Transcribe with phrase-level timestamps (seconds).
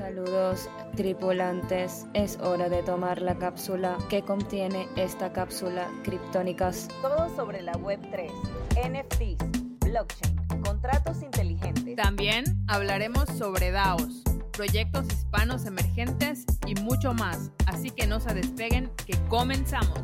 [0.00, 6.88] Saludos tripulantes, es hora de tomar la cápsula que contiene esta cápsula criptónicas.
[7.02, 8.30] Todo sobre la Web3,
[8.76, 11.96] NFTs, blockchain, contratos inteligentes.
[11.96, 18.90] También hablaremos sobre DAOs, proyectos hispanos emergentes y mucho más, así que no se despeguen,
[19.06, 20.00] que comenzamos.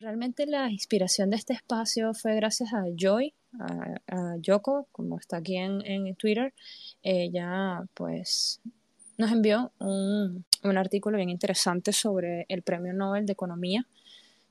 [0.00, 5.56] Realmente la inspiración de este espacio fue gracias a Joy, a, Yoko, como está aquí
[5.56, 6.52] en, en, Twitter.
[7.02, 8.60] Ella pues
[9.16, 13.86] nos envió un, un, artículo bien interesante sobre el Premio Nobel de Economía.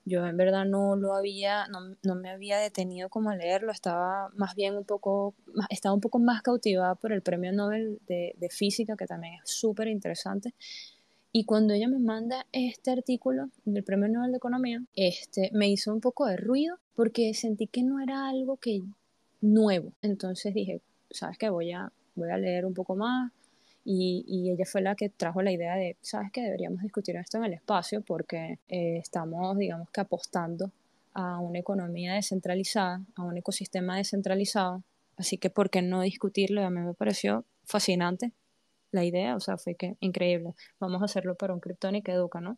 [0.06, 4.30] Yo en verdad no lo había, no, no me había detenido como a leerlo, estaba
[4.36, 5.34] más bien un poco,
[5.70, 9.50] estaba un poco más cautivada por el Premio Nobel de, de Física, que también es
[9.50, 10.54] súper interesante.
[11.36, 15.92] Y cuando ella me manda este artículo del Premio Nobel de Economía, este, me hizo
[15.92, 18.84] un poco de ruido porque sentí que no era algo que
[19.42, 19.94] nuevo.
[20.04, 21.50] Entonces dije, ¿sabes qué?
[21.50, 23.32] Voy a, voy a leer un poco más.
[23.84, 26.42] Y, y, ella fue la que trajo la idea de, ¿sabes qué?
[26.44, 30.72] Deberíamos discutir esto en el espacio porque eh, estamos, digamos que apostando
[31.16, 34.84] a una economía descentralizada, a un ecosistema descentralizado.
[35.18, 36.64] Así que, ¿por qué no discutirlo?
[36.64, 38.34] A mí me pareció fascinante
[38.94, 42.58] la idea, o sea, fue que increíble, vamos a hacerlo para un Kryptonic Educa, ¿no?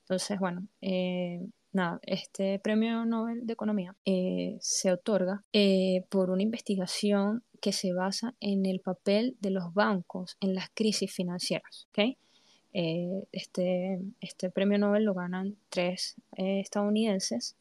[0.00, 1.40] Entonces, bueno, eh,
[1.72, 7.92] nada, este premio Nobel de Economía eh, se otorga eh, por una investigación que se
[7.92, 11.88] basa en el papel de los bancos en las crisis financieras,
[12.74, 17.54] este, este premio Nobel lo ganan tres estadounidenses,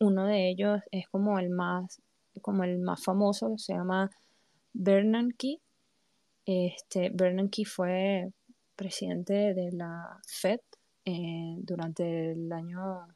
[0.00, 2.00] uno de ellos es como el más,
[2.42, 4.10] como el más famoso, se llama
[4.72, 5.60] Bernanke
[6.46, 8.30] este, Bernanke fue
[8.76, 10.60] presidente de la Fed
[11.04, 13.08] eh, durante el año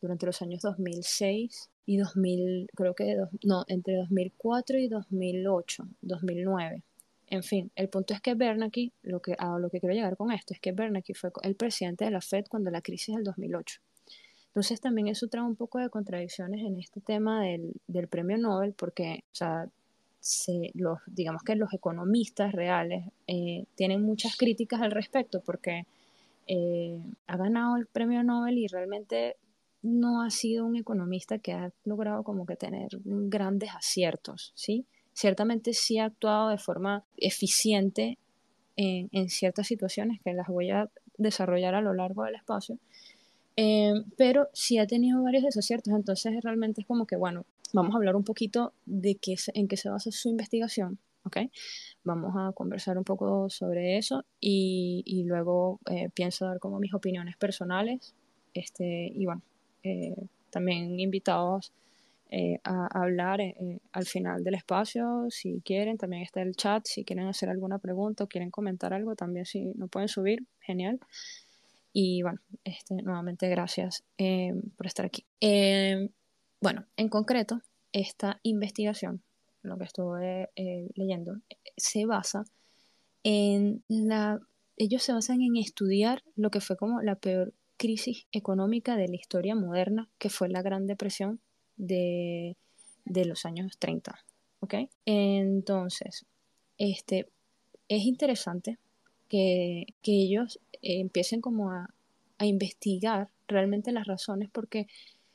[0.00, 6.82] durante los años 2006 y 2000 creo que no entre 2004 y 2008 2009
[7.28, 10.30] en fin el punto es que Bernanke lo que a lo que quiero llegar con
[10.30, 13.80] esto es que Bernanke fue el presidente de la Fed cuando la crisis del 2008
[14.48, 18.74] entonces también eso trae un poco de contradicciones en este tema del, del premio Nobel
[18.74, 19.68] porque o sea
[20.74, 25.86] los, digamos que los economistas reales eh, tienen muchas críticas al respecto porque
[26.46, 29.36] eh, ha ganado el premio Nobel y realmente
[29.82, 34.86] no ha sido un economista que ha logrado como que tener grandes aciertos, ¿sí?
[35.12, 38.18] Ciertamente sí ha actuado de forma eficiente
[38.76, 42.78] en, en ciertas situaciones que las voy a desarrollar a lo largo del espacio,
[43.56, 47.98] eh, pero sí ha tenido varios desaciertos, entonces realmente es como que, bueno, vamos a
[47.98, 51.38] hablar un poquito de qué, en qué se basa su investigación, ¿ok?
[52.04, 57.36] Vamos a conversar un poco sobre eso y, luego eh, pienso dar como mis opiniones
[57.36, 58.14] personales,
[58.54, 59.42] este, y bueno,
[59.82, 60.14] eh,
[60.50, 61.72] también invitados
[62.64, 63.40] a, a, hablar
[63.92, 68.24] al final del espacio, si quieren, también está el chat, si quieren hacer alguna pregunta
[68.24, 70.98] o quieren comentar algo, también si no pueden subir, genial.
[71.92, 75.24] Y bueno, este, nuevamente gracias eh, por estar aquí.
[76.64, 77.60] Bueno, en concreto,
[77.92, 79.22] esta investigación,
[79.60, 81.36] lo que estuve eh, leyendo,
[81.76, 82.44] se basa
[83.22, 84.40] en la...
[84.78, 89.16] Ellos se basan en estudiar lo que fue como la peor crisis económica de la
[89.16, 91.38] historia moderna, que fue la Gran Depresión
[91.76, 92.56] de,
[93.04, 94.24] de los años 30.
[94.60, 94.74] ¿Ok?
[95.04, 96.24] Entonces,
[96.78, 97.28] este,
[97.88, 98.78] es interesante
[99.28, 101.90] que, que ellos empiecen como a,
[102.38, 104.86] a investigar realmente las razones porque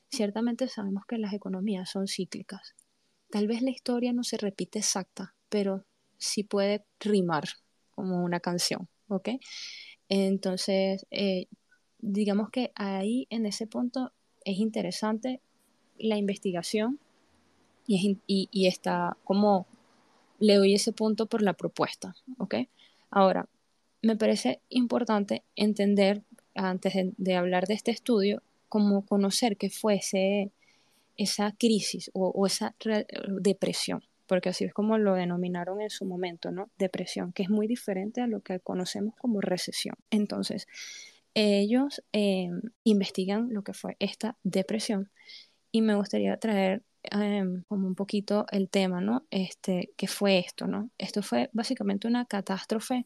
[0.09, 2.75] ciertamente sabemos que las economías son cíclicas.
[3.29, 5.85] Tal vez la historia no se repite exacta, pero
[6.17, 7.45] sí puede rimar
[7.91, 9.29] como una canción, ¿ok?
[10.09, 11.47] Entonces, eh,
[11.99, 14.11] digamos que ahí en ese punto
[14.43, 15.41] es interesante
[15.97, 16.99] la investigación
[17.85, 19.65] y, y, está como
[20.39, 22.55] le doy ese punto por la propuesta, ¿ok?
[23.09, 23.49] Ahora,
[24.01, 26.23] me parece importante entender,
[26.55, 29.99] antes de, hablar de este estudio, cómo conocer qué fue
[31.17, 32.75] esa crisis o, esa
[33.27, 36.69] depresión, porque así es como lo denominaron en su momento, ¿no?
[36.77, 39.95] Depresión, que es muy diferente a lo que conocemos como recesión.
[40.11, 40.67] Entonces,
[41.33, 45.11] ellos em, investigan lo que fue esta depresión
[45.71, 49.25] y me gustaría traer em, como un poquito el tema, ¿no?
[49.31, 50.89] Este, ¿qué fue esto, no?
[50.97, 53.05] Esto fue básicamente una catástrofe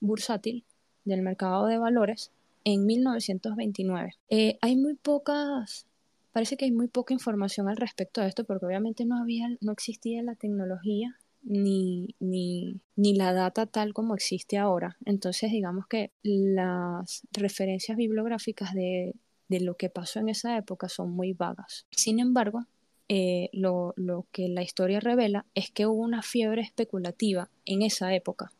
[0.00, 0.64] bursátil
[1.04, 2.30] del mercado de valores
[2.64, 4.12] en 1929.
[4.28, 5.86] Eh, hay muy pocas,
[6.32, 9.72] parece que hay muy poca información al respecto de esto, porque obviamente no había, no
[9.72, 14.96] existía la tecnología ni, ni, ni la data tal como existe ahora.
[15.04, 19.14] Entonces, digamos que las referencias bibliográficas de,
[19.48, 21.86] de lo que pasó en esa época son muy vagas.
[21.90, 22.66] Sin embargo,
[23.08, 28.14] eh, lo, lo, que la historia revela es que hubo una fiebre especulativa en esa
[28.14, 28.52] época.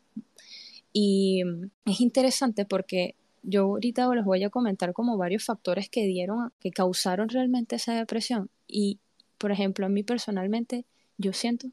[0.91, 1.41] Y
[1.85, 6.71] es interesante porque yo ahorita les voy a comentar como varios factores que dieron, que
[6.71, 8.49] causaron realmente esa depresión.
[8.67, 8.99] Y,
[9.37, 10.85] por ejemplo, a mí personalmente,
[11.17, 11.67] yo siento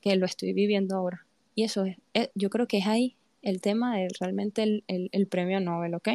[0.00, 1.26] que lo estoy viviendo ahora.
[1.54, 5.60] Y eso es, eh, yo creo que es ahí el tema de realmente el, premio
[5.60, 6.08] Nobel, ¿ok?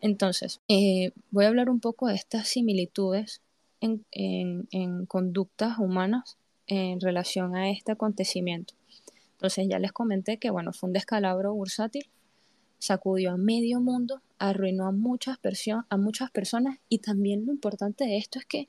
[0.00, 3.40] Entonces, eh, voy a hablar un poco de estas similitudes
[3.80, 6.36] en, en, conductas humanas
[6.66, 8.74] en relación a este acontecimiento.
[9.32, 12.06] Entonces, ya les comenté que, bueno, fue un descalabro bursátil,
[12.78, 15.38] sacudió a medio mundo, arruinó a muchas,
[15.88, 18.68] a muchas personas y también lo importante de esto es que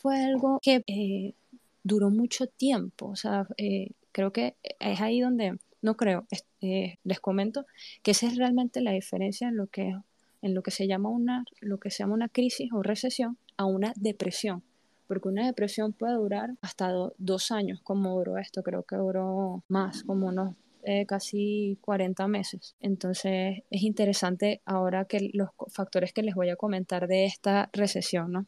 [0.00, 1.34] fue algo que eh,
[1.82, 3.06] duró mucho tiempo.
[3.06, 6.26] O sea, eh, creo que es ahí donde, no creo,
[6.60, 7.66] eh, les comento
[8.02, 9.94] que esa es realmente la diferencia en lo que,
[10.42, 13.66] en lo que se llama una, lo que se llama una crisis o recesión a
[13.66, 14.62] una depresión.
[15.06, 20.04] Porque una depresión puede durar hasta dos años, como duró esto, creo que duró más,
[20.04, 22.74] como unos eh, casi 40 meses.
[22.80, 28.32] Entonces es interesante ahora que los factores que les voy a comentar de esta recesión,
[28.32, 28.46] ¿no?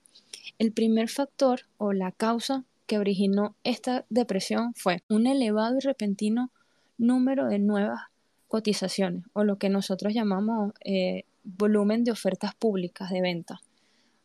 [0.58, 6.50] El primer factor o la causa que originó esta depresión fue un elevado y repentino
[6.99, 8.00] número de nuevas
[8.49, 13.61] cotizaciones o lo que nosotros llamamos eh, volumen de ofertas públicas de venta.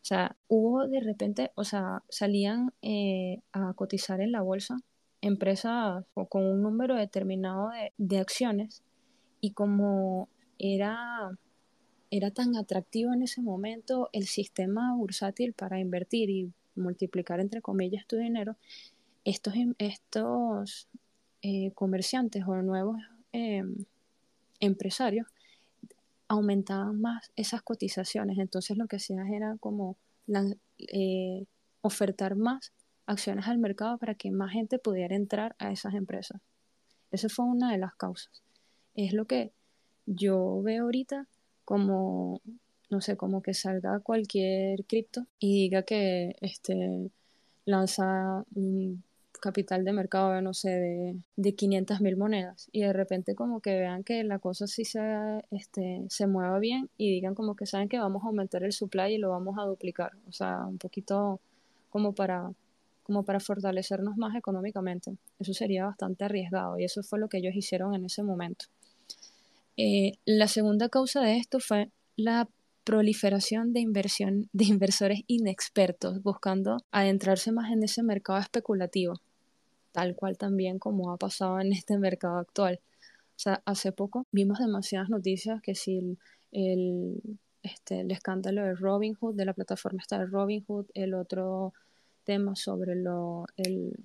[0.02, 4.78] O sea, hubo de repente, o sea, salían eh, a cotizar en la bolsa
[5.20, 8.82] empresas con un número determinado de, de acciones
[9.40, 10.28] y como
[10.58, 11.30] era,
[12.10, 18.06] era tan atractivo en ese momento el sistema bursátil para invertir y multiplicar entre comillas
[18.06, 18.56] tu dinero,
[19.24, 20.88] estos, estos
[21.42, 23.00] eh, comerciantes o nuevos
[23.32, 23.84] em,
[24.60, 25.26] empresarios
[26.28, 28.38] aumentaban más esas cotizaciones.
[28.38, 29.96] Entonces lo que hacían era como
[30.78, 31.44] eh,
[31.80, 32.72] ofertar más
[33.08, 36.40] acciones al mercado para que más gente pudiera entrar a esas empresas.
[37.10, 38.42] Esa fue una de las causas.
[38.94, 39.52] Es lo que
[40.06, 41.26] yo veo ahorita
[41.64, 42.40] como
[42.90, 47.10] no sé, como que salga cualquier cripto y diga que este,
[47.64, 49.02] lanza un
[49.40, 53.78] capital de mercado, no sé, de, de 500 mil monedas y de repente como que
[53.78, 55.00] vean que la cosa sí se,
[55.50, 59.14] este, se mueva bien y digan como que saben que vamos a aumentar el supply
[59.14, 61.40] y lo vamos a duplicar, o sea, un poquito
[61.90, 62.52] como para
[63.08, 65.16] como para fortalecernos más económicamente.
[65.38, 68.66] Eso sería bastante arriesgado y eso fue lo que ellos hicieron en ese momento.
[69.78, 72.50] Eh, la segunda causa de esto fue la
[72.84, 79.14] proliferación de, inversión, de inversores inexpertos buscando adentrarse más en ese mercado especulativo,
[79.92, 82.78] tal cual también como ha pasado en este mercado actual.
[83.36, 86.18] O sea, hace poco vimos demasiadas noticias que si
[86.52, 87.22] el,
[87.62, 91.72] este, el escándalo de Robinhood, de la plataforma está de Robinhood, el otro
[92.28, 93.96] tema sobre lo, el,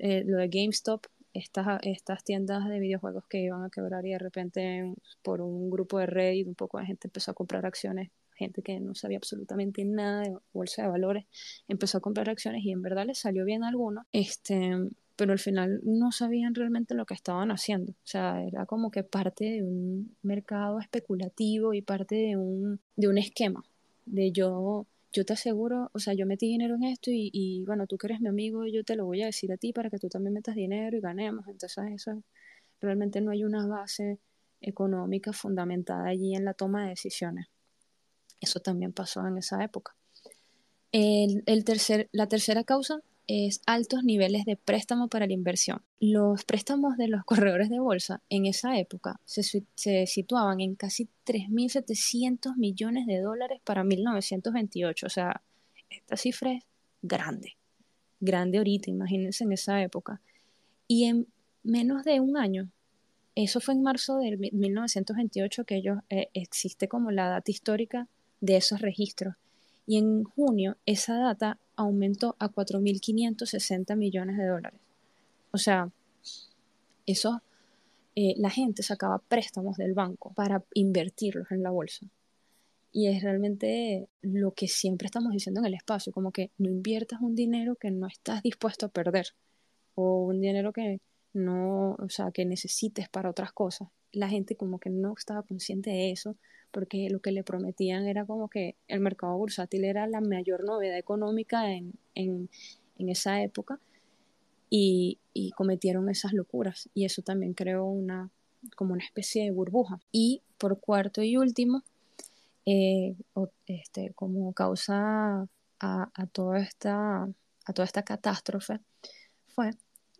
[0.00, 4.18] eh, lo de GameStop, estas, estas tiendas de videojuegos que iban a quebrar y de
[4.18, 8.62] repente por un grupo de Reddit un poco de gente empezó a comprar acciones gente
[8.62, 11.24] que no sabía absolutamente nada de bolsa de valores,
[11.66, 14.76] empezó a comprar acciones y en verdad les salió bien a algunos, este,
[15.16, 17.90] pero al final no sabían realmente lo que estaban haciendo.
[17.92, 23.08] O sea, era como que parte de un mercado especulativo y parte de un, de
[23.08, 23.64] un esquema,
[24.06, 27.86] de yo yo te aseguro, o sea, yo metí dinero en esto y, y, bueno,
[27.86, 29.98] tú que eres mi amigo, yo te lo voy a decir a ti para que
[29.98, 31.48] tú también metas dinero y ganemos.
[31.48, 32.22] Entonces, eso
[32.80, 34.18] realmente no hay una base
[34.60, 37.46] económica fundamentada allí en la toma de decisiones.
[38.40, 39.96] Eso también pasó en esa época.
[40.92, 45.82] El, tercer, la tercera causa es altos niveles de préstamo para la inversión.
[46.00, 52.56] Los préstamos de los corredores de bolsa en esa época se, situaban en casi 3.700
[52.56, 55.06] millones de dólares para 1928.
[55.06, 55.42] O sea,
[55.90, 56.64] esta cifra es
[57.02, 57.56] grande,
[58.18, 60.20] grande ahorita, imagínense en esa época.
[60.88, 61.26] Y en
[61.62, 62.70] menos de un año,
[63.34, 68.08] eso fue en marzo de 1928 que ellos, eh, existe como la data histórica
[68.40, 69.34] de esos registros.
[69.88, 74.80] Y en junio esa data aumentó a 4.560 millones de dólares.
[75.50, 75.90] O sea,
[77.06, 77.40] eso,
[78.14, 82.06] eh, la gente sacaba préstamos del banco para invertirlos en la bolsa.
[82.92, 87.22] Y es realmente lo que siempre estamos diciendo en el espacio, como que no inviertas
[87.22, 89.28] un dinero que no estás dispuesto a perder
[89.94, 91.00] o un dinero que
[91.32, 93.88] no, o sea, que necesites para otras cosas.
[94.12, 96.36] La gente como que no estaba consciente de eso
[96.70, 100.98] porque lo que le prometían era como que el mercado bursátil era la mayor novedad
[100.98, 102.50] económica en, en,
[102.98, 103.80] en esa época
[104.70, 108.30] y, y, cometieron esas locuras y eso también creó una
[108.76, 110.00] como una especie de burbuja.
[110.12, 111.82] Y por cuarto y último
[112.66, 113.16] eh,
[113.66, 115.48] este, como causa
[115.80, 118.80] a, a, toda esta a toda esta catástrofe
[119.54, 119.70] fue,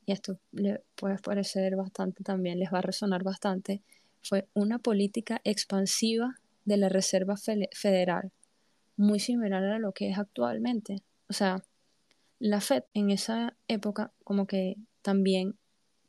[0.08, 3.82] y esto le puede parecer bastante también, les va a resonar bastante,
[4.22, 8.32] fue una política expansiva de la Reserva Federal,
[8.96, 11.02] muy similar a lo que es actualmente.
[11.28, 11.62] O sea,
[12.38, 15.56] la Fed en esa época como que también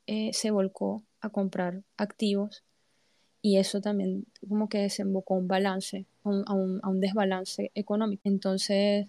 [0.08, 2.64] eh, se volcó a comprar activos
[3.42, 8.22] y eso también como que desembocó un balance, a un, a un desbalance económico.
[8.24, 9.08] Entonces,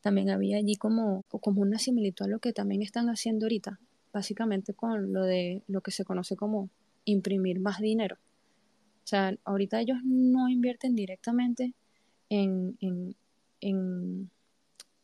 [0.00, 3.80] también había allí como, como una similitud a lo que también están haciendo ahorita,
[4.14, 6.70] básicamente con lo de lo que se conoce como
[7.04, 8.16] imprimir más dinero.
[8.16, 11.74] O sea, ahorita ellos no invierten directamente
[12.30, 13.16] en, en,
[13.60, 14.30] en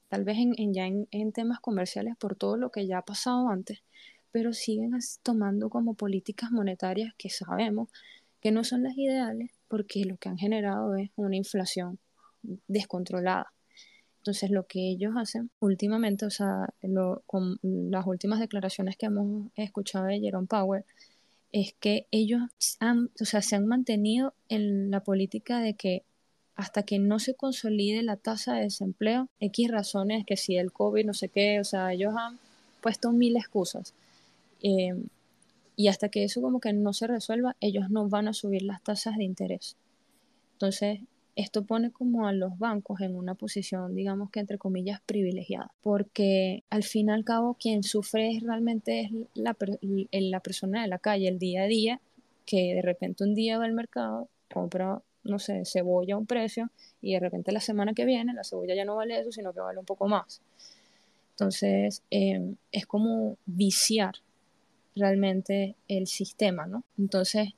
[0.09, 3.83] tal vez en, ya en, temas comerciales por todo lo que ya ha pasado antes,
[4.33, 7.90] pero siguen tomando como políticas monetarias que sabemos
[8.40, 11.99] que no son las ideales porque lo que han generado es una inflación
[12.69, 13.52] descontrolada.
[14.21, 16.69] Entonces lo que ellos hacen últimamente, o sea,
[17.27, 20.85] con las últimas declaraciones que hemos escuchado de Jerome Powell,
[21.53, 22.43] es que ellos
[22.81, 26.03] han, o sea, se han mantenido en la política de que
[26.55, 31.07] hasta que no se consolide la tasa de desempleo, X razones, que si el COVID,
[31.07, 32.39] no sé qué, o sea, ellos han
[32.83, 33.95] puesto mil excusas.
[34.62, 34.95] Eh,
[35.77, 38.83] y hasta que eso como que no se resuelva, ellos no van a subir las
[38.83, 39.77] tasas de interés.
[40.53, 41.00] Entonces,
[41.40, 46.64] esto pone como a los bancos en una posición, digamos que entre comillas, privilegiada, porque
[46.70, 49.56] al fin y al cabo quien sufre realmente es la,
[50.12, 52.00] la persona de la calle, el día a día,
[52.47, 56.70] que de repente un día va al mercado, compra, no sé, cebolla a un precio
[57.00, 59.61] y de repente la semana que viene la cebolla ya no vale eso, sino que
[59.61, 60.42] vale un poco más.
[61.32, 64.16] Entonces, em, es como viciar
[64.94, 66.85] realmente el sistema, ¿no?
[66.99, 67.54] Entonces,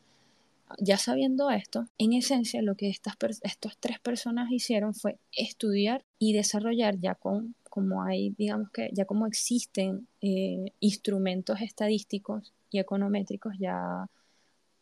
[0.78, 6.32] ya sabiendo esto, en esencia lo que estas estos tres personas hicieron fue estudiar y
[6.32, 13.54] desarrollar ya con como hay, digamos que ya como existen eh, instrumentos estadísticos y econométricos
[13.58, 14.10] ya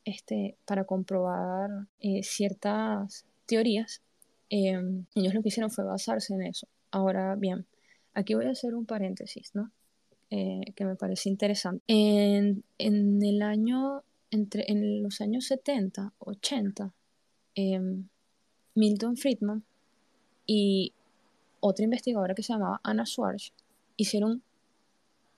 [0.05, 1.71] este, para comprobar
[2.01, 4.03] eh, ciertas teorías,
[4.49, 6.67] em, ellos lo que hicieron fue basarse en eso.
[6.91, 7.67] Ahora bien,
[8.13, 9.71] aquí voy a hacer un paréntesis, ¿no?
[10.31, 11.83] Eh, que me parece interesante.
[11.87, 16.95] En, en el año entre, en los años 70, 80,
[17.55, 18.09] em,
[18.75, 19.65] Milton Friedman
[20.47, 20.93] y
[21.61, 23.53] otra investigadora que se llamaba Anna Schwartz
[23.97, 24.43] hicieron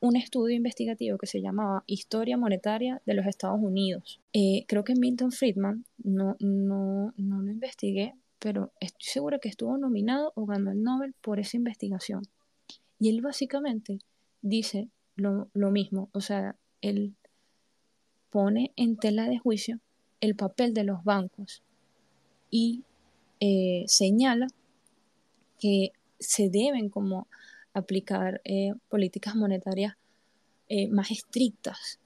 [0.01, 4.21] un estudio investigativo que se llamaba Historia Monetaria de los Estados Unidos.
[4.33, 9.79] Eh, creo que Milton Friedman, no, no, no lo investigué, pero estoy segura que estuvo
[9.79, 12.23] nominado o ganó el Nobel por esa investigación.
[12.99, 14.01] Y él básicamente
[14.43, 17.15] dice lo, lo mismo, o sea, él
[18.33, 19.79] pone en tela de juicio
[20.21, 21.63] el papel de los bancos
[22.51, 22.83] y
[23.41, 24.47] eh, señala
[25.61, 27.29] que se deben como
[27.75, 29.97] aplicar eh, políticas monetarias
[30.69, 32.01] eh, más estrictas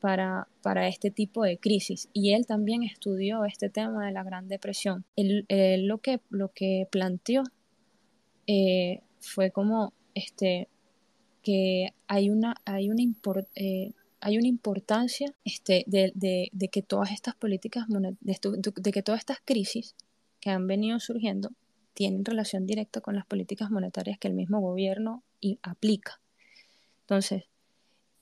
[0.00, 2.08] para, para, este tipo de crisis.
[2.12, 5.04] Y él también estudió este tema de la Gran Depresión.
[5.16, 5.46] Él,
[5.88, 7.42] lo, que, lo que planteó
[9.18, 10.68] fue como este,
[11.42, 13.02] que hay una, hay una
[14.20, 19.94] hay una importancia este, de, que todas estas políticas, de, que todas estas crisis
[20.40, 21.50] que han venido surgiendo
[21.94, 25.22] tienen relación directa con las políticas monetarias que el mismo gobierno
[25.62, 26.20] aplica.
[27.02, 27.44] Entonces,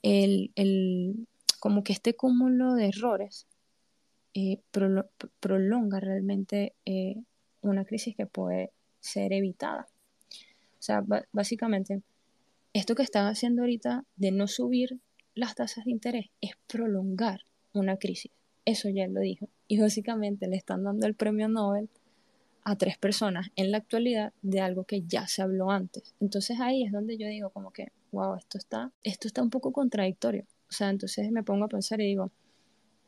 [0.03, 1.27] el,
[1.59, 3.47] como que este cúmulo de errores
[4.35, 4.61] eh,
[5.41, 7.17] prolonga realmente eh,
[7.63, 8.71] una crisis que puede
[9.01, 9.87] ser evitada.
[10.79, 12.03] O sea, básicamente,
[12.75, 15.01] esto que están haciendo ahorita de no subir
[15.35, 17.41] las tasas de interés es prolongar
[17.73, 18.31] una crisis.
[18.65, 19.49] Eso ya lo dijo.
[19.69, 21.89] Y básicamente le están dando el premio Nobel
[22.65, 26.15] a tres personas en la actualidad de algo que ya se habló antes.
[26.21, 29.73] Entonces ahí es donde yo digo como que, wow, esto está, esto está un poco
[29.73, 30.47] contradictorio.
[30.69, 32.31] O sea, entonces me pongo a pensar y digo,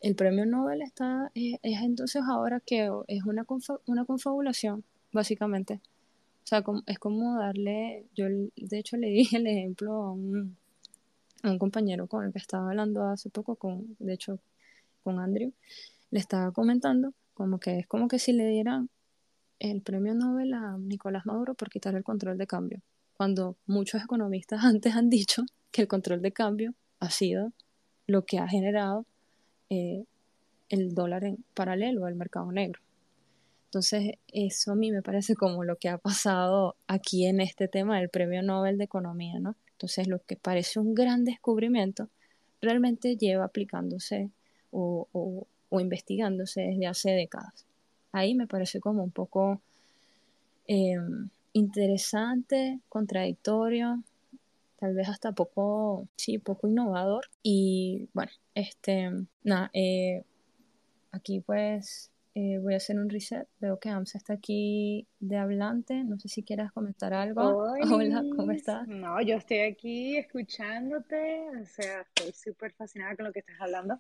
[0.02, 3.46] el premio Nobel está, es, entonces ahora que es una,
[3.86, 5.80] una confabulación, básicamente.
[6.44, 10.56] O sea, es como darle, yo de hecho le di el ejemplo a un,
[11.44, 14.38] un compañero con el que estaba hablando hace poco, con, de hecho
[15.02, 15.52] con Andrew,
[16.10, 18.88] le estaba comentando como que es como que si le dieran
[19.58, 22.80] el premio Nobel a Nicolás Maduro por quitar el control de cambio,
[23.16, 27.52] cuando muchos economistas antes han dicho que el control de cambio ha sido
[28.06, 29.04] lo que ha generado
[29.68, 30.04] eh,
[30.68, 32.80] el dólar en paralelo al mercado negro.
[33.66, 37.98] Entonces, eso a mí me parece como lo que ha pasado aquí en este tema
[37.98, 39.56] del Premio Nobel de Economía, ¿no?
[39.76, 42.08] Entonces, lo que parece un gran descubrimiento
[42.60, 44.30] realmente lleva aplicándose
[44.70, 47.66] o, investigándose desde hace décadas.
[48.12, 49.60] Ahí me parece como un poco
[50.66, 54.02] em, interesante, contradictorio
[54.78, 57.26] tal vez hasta poco, sí, poco innovador.
[57.42, 59.10] Y bueno, este,
[59.42, 60.22] nada, eh,
[61.12, 63.48] aquí pues eh, voy a hacer un reset.
[63.60, 66.04] Veo que AMSA está aquí de hablante.
[66.04, 67.40] No sé si quieras comentar algo.
[67.90, 68.86] Hola, ¿cómo estás?
[68.86, 71.48] No, yo estoy aquí escuchándote.
[71.62, 73.98] O sea, estoy súper fascinada con lo que estás hablando.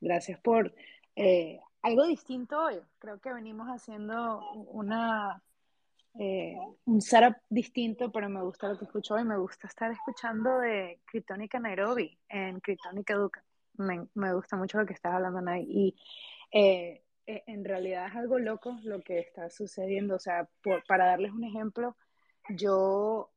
[0.00, 0.72] Gracias por
[1.16, 2.76] eh, algo distinto hoy.
[3.00, 5.42] Creo que venimos haciendo una,
[6.20, 9.24] eh, un setup distinto, pero me gusta lo que escucho hoy.
[9.24, 13.44] Me gusta estar escuchando de Kryptonica Nairobi en Kryptonica Educa.
[13.74, 15.66] Me, me, gusta mucho lo que estás hablando, ahí.
[15.68, 15.96] Y
[16.52, 17.02] eh,
[17.46, 20.16] en realidad es algo loco lo que está sucediendo.
[20.16, 20.48] O sea,
[20.86, 21.96] para darles un ejemplo,
[22.50, 23.30] yo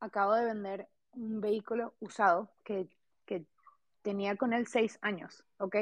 [0.00, 2.88] acabo de vender un vehículo usado que,
[3.26, 3.44] que
[4.02, 5.76] tenía con él seis años, ¿ok?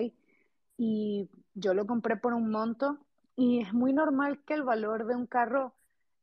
[0.77, 2.99] Y yo lo compré por un monto
[3.37, 5.75] y es muy normal que el valor de un carro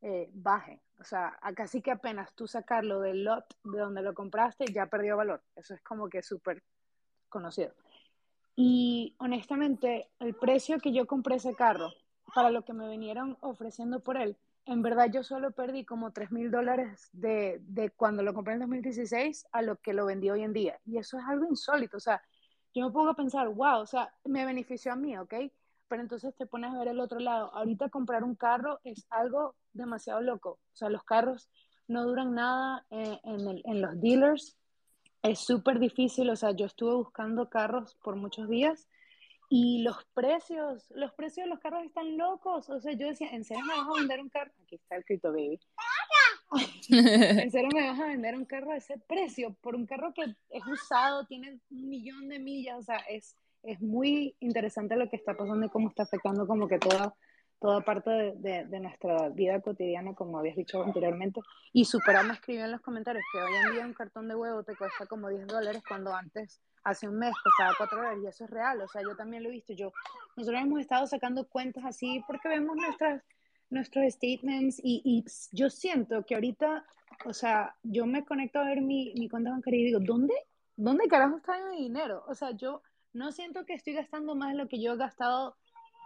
[0.01, 0.81] eh, baje.
[0.99, 5.17] O sea, casi que apenas tú sacarlo del lot de donde lo compraste ya perdió
[5.17, 5.41] valor.
[5.55, 6.63] Eso es como que súper
[7.29, 7.73] conocido.
[8.55, 11.91] Y honestamente, el precio que yo compré ese carro,
[12.33, 16.31] para lo que me vinieron ofreciendo por él, en verdad yo solo perdí como 3
[16.31, 20.43] mil dólares de, de, cuando lo compré en 2016 a lo que lo vendí hoy
[20.43, 20.79] en día.
[20.85, 21.97] Y eso es algo insólito.
[21.97, 22.21] O sea,
[22.73, 25.33] yo me pongo a pensar, wow, o sea, me benefició a mí, ¿ok?
[25.87, 27.53] Pero entonces te pones a ver el otro lado.
[27.53, 30.59] Ahorita comprar un carro es algo demasiado loco.
[30.73, 31.47] O sea, los carros
[31.87, 34.57] no duran nada en, en, el, en los dealers
[35.29, 38.87] es súper difícil, o sea, yo estuve buscando carros por muchos días
[39.49, 43.43] y los precios, los precios de los carros están locos, o sea, yo decía, ¿en
[43.43, 44.51] serio me vas a vender un carro?
[44.63, 45.59] Aquí está el Crypto Baby.
[46.89, 49.55] ¿En serio me vas a vender un carro a ese precio?
[49.61, 53.81] Por un carro que es usado, tiene un millón de millas, o sea, es, es
[53.81, 57.15] muy interesante lo que está pasando y cómo está afectando como que toda
[57.65, 61.41] toda parte de, de, nuestra vida cotidiana, como habías dicho anteriormente.
[61.73, 64.61] Y Superar me escribió en los comentarios que hoy en día un cartón de huevo
[64.61, 68.19] te cuesta como 10 dólares cuando antes, hace un mes, costaba 4 dólares.
[68.23, 69.73] Y eso es real, o sea, yo también lo he visto.
[69.73, 69.91] Yo,
[70.37, 73.23] nosotros hemos estado sacando cuentas así porque vemos nuestras,
[73.71, 76.85] nuestros statements y, y yo siento que ahorita,
[77.25, 80.35] o sea, yo me conecto a ver mi, mi cuenta bancaria y digo, ¿dónde?
[80.75, 82.25] ¿Dónde carajo está mi dinero?
[82.27, 85.55] O sea, yo no siento que estoy gastando más de lo que yo he gastado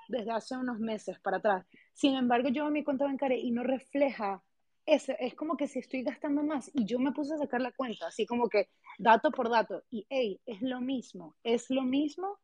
[0.09, 1.65] desde hace unos meses para atrás.
[1.93, 4.43] Sin embargo, yo mi cuenta bancaria y no refleja
[4.85, 7.71] ese, es como que si estoy gastando más y yo me puse a sacar la
[7.71, 12.39] cuenta, así como que dato por dato, y hey, es lo mismo, es lo mismo,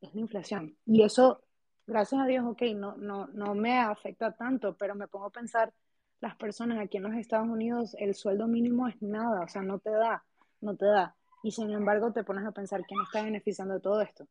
[0.00, 0.76] es la inflación.
[0.86, 1.42] Y eso,
[1.86, 5.72] gracias a Dios, ok, no, no, no me afecta tanto, pero me pongo a pensar,
[6.20, 9.78] las personas aquí en los Estados Unidos, el sueldo mínimo es nada, o sea, no
[9.78, 10.24] te da,
[10.60, 11.14] no te da.
[11.42, 14.28] Y sin embargo, te pones a pensar quién está beneficiando de todo esto.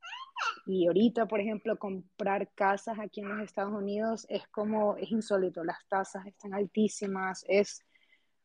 [0.66, 5.64] Y ahorita, por ejemplo, comprar casas aquí en los Estados Unidos es como, es insólito,
[5.64, 7.84] las tasas están altísimas, es,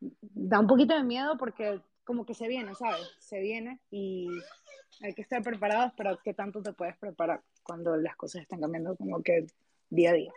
[0.01, 3.11] da un poquito de miedo porque como que se viene, ¿sabes?
[3.19, 4.29] Se viene y
[5.03, 8.97] hay que estar preparados, pero ¿qué tanto te puedes preparar cuando las cosas están cambiando
[8.97, 9.47] como que
[9.91, 10.33] día a día?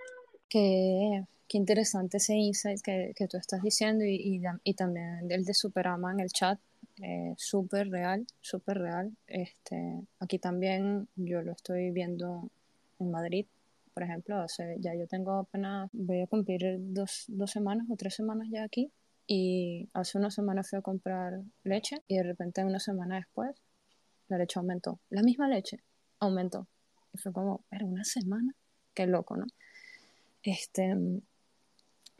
[0.49, 5.43] Qué, qué interesante ese insight que, que tú estás diciendo y, y, y también el
[5.45, 6.59] de Superama en el chat
[7.01, 9.15] eh, súper real, súper real.
[9.27, 12.49] Este, aquí también yo lo estoy viendo
[12.99, 13.45] en Madrid,
[13.93, 18.15] por ejemplo, hace, ya yo tengo apenas, voy a cumplir dos, dos semanas o tres
[18.15, 18.91] semanas ya aquí
[19.25, 23.55] y hace una semana fui a comprar leche y de repente una semana después
[24.27, 24.99] la leche aumentó.
[25.09, 25.79] La misma leche
[26.19, 26.67] aumentó.
[27.13, 28.53] Y fue como, era una semana,
[28.93, 29.45] qué loco, ¿no?
[30.43, 30.95] Este,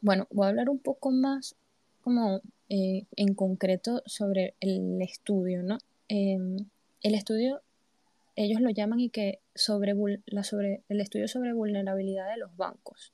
[0.02, 1.56] bueno, voy a hablar un poco más
[2.02, 5.78] como eh, en concreto sobre el estudio, ¿no?
[6.08, 6.58] Em,
[7.02, 7.62] el estudio,
[8.36, 13.14] ellos lo llaman y que sobre, la sobre el estudio sobre vulnerabilidad de los bancos.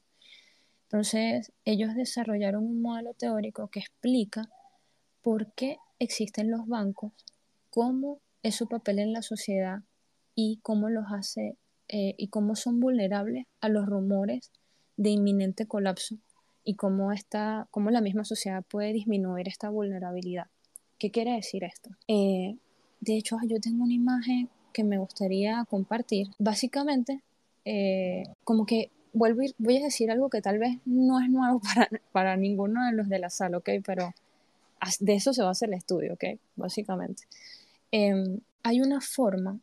[0.84, 4.50] Entonces, ellos desarrollaron un modelo teórico que explica
[5.22, 7.14] por qué existen los bancos,
[7.70, 9.80] cómo es su papel en la sociedad
[10.36, 14.52] y cómo los hace eh, y cómo son vulnerables a los rumores
[14.98, 16.18] de inminente colapso
[16.64, 20.48] y cómo, esta, cómo la misma sociedad puede disminuir esta vulnerabilidad.
[20.98, 21.90] ¿Qué quiere decir esto?
[22.08, 22.56] Eh,
[23.02, 26.28] de hecho, yo tengo una imagen que me gustaría compartir.
[26.40, 27.22] Básicamente,
[27.66, 31.90] eh, como que vuelvo voy a decir algo que tal vez no es nuevo para,
[32.12, 33.70] para ninguno de los de la sala, ¿ok?
[33.86, 34.14] Pero
[35.00, 36.40] de eso se va a hacer el estudio, ¿ok?
[36.56, 37.24] Básicamente.
[37.92, 39.60] Em, hay una forma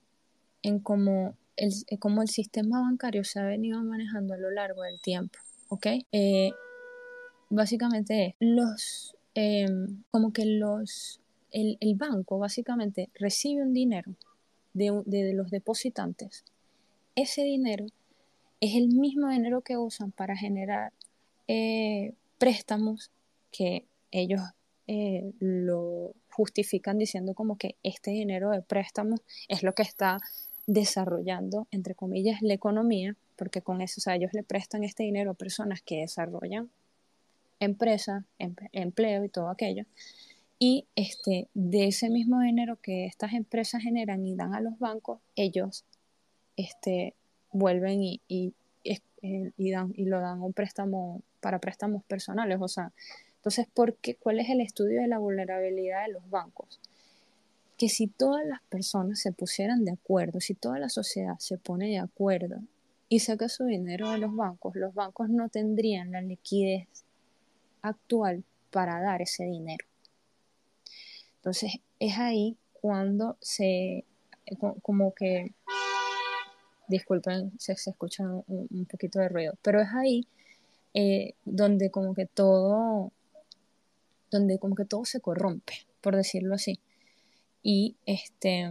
[0.63, 5.01] en cómo el, cómo el sistema bancario se ha venido manejando a lo largo del
[5.01, 5.87] tiempo, ¿ok?
[6.13, 6.51] Eh,
[7.49, 11.21] básicamente es los, em, como que los,
[11.53, 14.15] el, el, banco básicamente recibe un dinero
[14.73, 16.45] de, de, los depositantes.
[17.17, 17.87] Ese dinero
[18.61, 20.93] es el mismo dinero que usan para generar
[21.49, 23.11] eh, préstamos
[23.51, 24.41] que ellos
[24.87, 30.19] eh, lo, justifican diciendo como que este dinero de préstamos es lo que está
[30.73, 35.33] desarrollando, entre comillas, la economía, porque con eso, o sea, ellos le prestan este dinero
[35.33, 36.71] a personas que desarrollan
[37.59, 39.85] empresas, em, empleo y todo aquello.
[40.61, 45.21] Y este, de ese mismo dinero que estas empresas generan y dan a los bancos,
[45.35, 45.85] ellos
[46.57, 47.15] este,
[47.51, 48.55] vuelven y, y,
[48.85, 52.59] eh, y, dan, y lo dan un préstamo para préstamos personales.
[52.61, 52.93] O sea,
[53.37, 54.15] entonces, ¿por qué?
[54.15, 56.79] ¿cuál es el estudio de la vulnerabilidad de los bancos?
[57.81, 61.89] Que si todas las personas se pusieran de acuerdo, si toda la sociedad se pone
[61.89, 62.61] de acuerdo
[63.09, 66.87] y saca su dinero de los bancos, los bancos no tendrían la liquidez
[67.81, 69.87] actual para dar ese dinero.
[71.37, 74.05] Entonces es ahí cuando se,
[74.83, 75.55] como que,
[76.87, 80.27] disculpen si se, escucha un, poquito de ruido, pero es ahí
[80.93, 83.11] eh, donde como que todo,
[84.31, 86.79] donde como que todo se corrompe, por decirlo así.
[87.63, 88.71] Y este,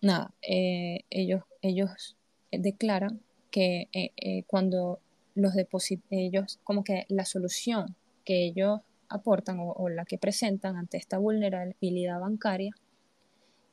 [0.00, 2.16] nada, eh, ellos, ellos
[2.50, 3.20] declaran
[3.50, 5.00] que eh, cuando
[5.34, 7.94] los depósitos, ellos, como que la solución
[8.24, 12.72] que ellos aportan o, la que presentan ante esta vulnerabilidad bancaria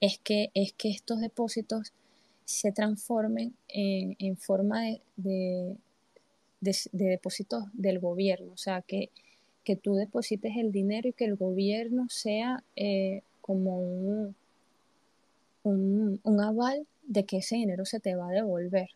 [0.02, 1.94] es que, es que estos depósitos
[2.46, 4.82] se transformen en, forma
[5.16, 5.76] de,
[6.62, 9.12] de, depósitos del gobierno, o sea, que,
[9.64, 14.36] que, tú deposites el dinero y que el gobierno sea eh, como un,
[15.64, 18.90] un, un, aval de que ese dinero se te va a devolver,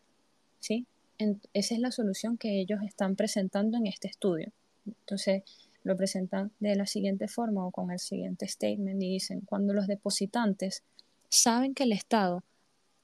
[0.60, 0.86] ¿sí?
[1.18, 4.52] esa es la solución que ellos están presentando en este estudio.
[4.86, 5.42] Entonces,
[5.84, 9.88] lo presentan de la siguiente forma o con el siguiente statement y dicen, cuando los
[9.88, 10.84] depositantes
[11.30, 12.44] saben que el Estado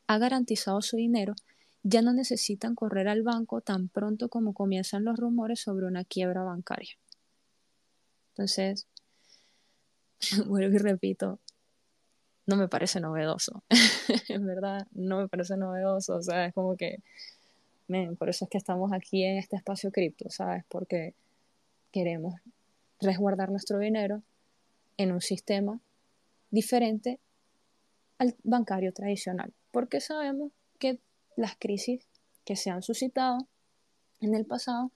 [0.05, 1.33] ha garantizado su dinero,
[1.81, 6.43] ya no necesitan correr al banco tan pronto como comienzan los rumores sobre una quiebra
[6.43, 6.91] bancaria.
[8.33, 8.85] Entonces,
[10.47, 11.39] vuelvo y repito,
[12.45, 13.63] no me parece novedoso.
[14.29, 16.15] en verdad, no me parece novedoso.
[16.15, 16.99] O sea, es como que
[18.17, 20.63] por eso es que estamos aquí en este espacio cripto, ¿sabes?
[20.69, 21.15] Porque
[21.91, 22.35] queremos
[23.01, 24.21] resguardar nuestro dinero
[24.97, 25.79] en un sistema
[26.51, 27.19] diferente
[28.19, 30.99] al bancario tradicional, porque sabemos que
[31.35, 32.05] las crisis
[32.45, 33.47] que se han suscitado
[34.19, 34.91] en el pasado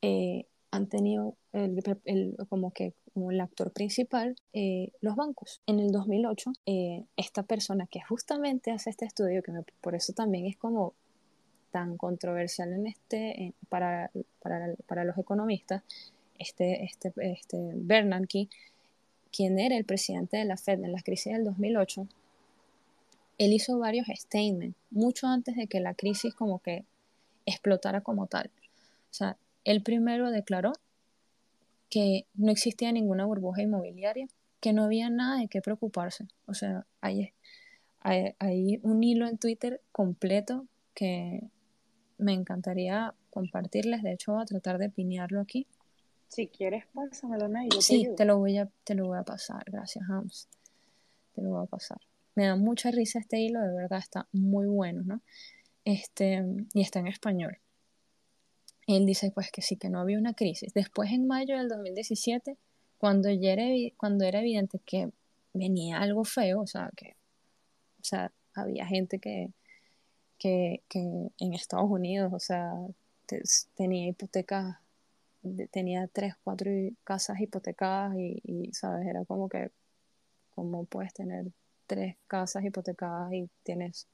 [0.00, 5.62] eh, han tenido el, como que como el actor principal eh, los bancos.
[5.66, 10.46] En el 2008, eh, esta persona que justamente hace este estudio, que por eso también
[10.46, 10.94] es como
[11.70, 14.10] tan controversial en este, para,
[14.86, 15.82] para, los economistas,
[16.38, 18.48] este, este, este Bernanke,
[19.32, 22.06] quien era el presidente de la Fed en la crisis del 2008,
[23.38, 26.84] él hizo varios statements, mucho antes de que la crisis como que
[27.46, 28.50] explotara como tal.
[29.10, 30.72] O sea, él primero declaró
[31.94, 34.26] que no existía ninguna burbuja inmobiliaria,
[34.58, 36.26] que no había nada de qué preocuparse.
[36.44, 37.32] O sea, hay,
[38.00, 41.40] hay, hay un hilo en Twitter completo que
[42.18, 44.02] me encantaría compartirles.
[44.02, 45.68] De hecho, voy a tratar de pinearlo aquí.
[46.26, 49.62] Si quieres, pásamelo, y yo Sí, te, lo voy a, te lo voy a pasar.
[49.70, 50.48] Gracias, Hams.
[51.32, 51.98] Te lo voy a pasar.
[52.34, 55.20] Me da mucha risa este hilo, de verdad, está muy bueno, ¿no?
[55.84, 57.58] Este, y está en español.
[58.86, 60.74] Él dice, pues, que sí, que no había una crisis.
[60.74, 62.56] Después, en mayo del 2017,
[62.98, 63.64] cuando ya era,
[63.96, 65.10] cuando era evidente que
[65.52, 67.16] venía algo feo, o sea, que,
[68.00, 69.52] o sea, había gente que,
[70.38, 70.82] que,
[71.38, 72.72] en Estados Unidos, o sea,
[73.74, 74.76] tenía hipotecas,
[75.70, 76.70] tenía tres, cuatro
[77.04, 79.06] casas hipotecadas y, ¿sabes?
[79.06, 79.70] Era como que,
[80.54, 81.46] ¿cómo puedes tener
[81.86, 84.08] tres casas hipotecadas y tienes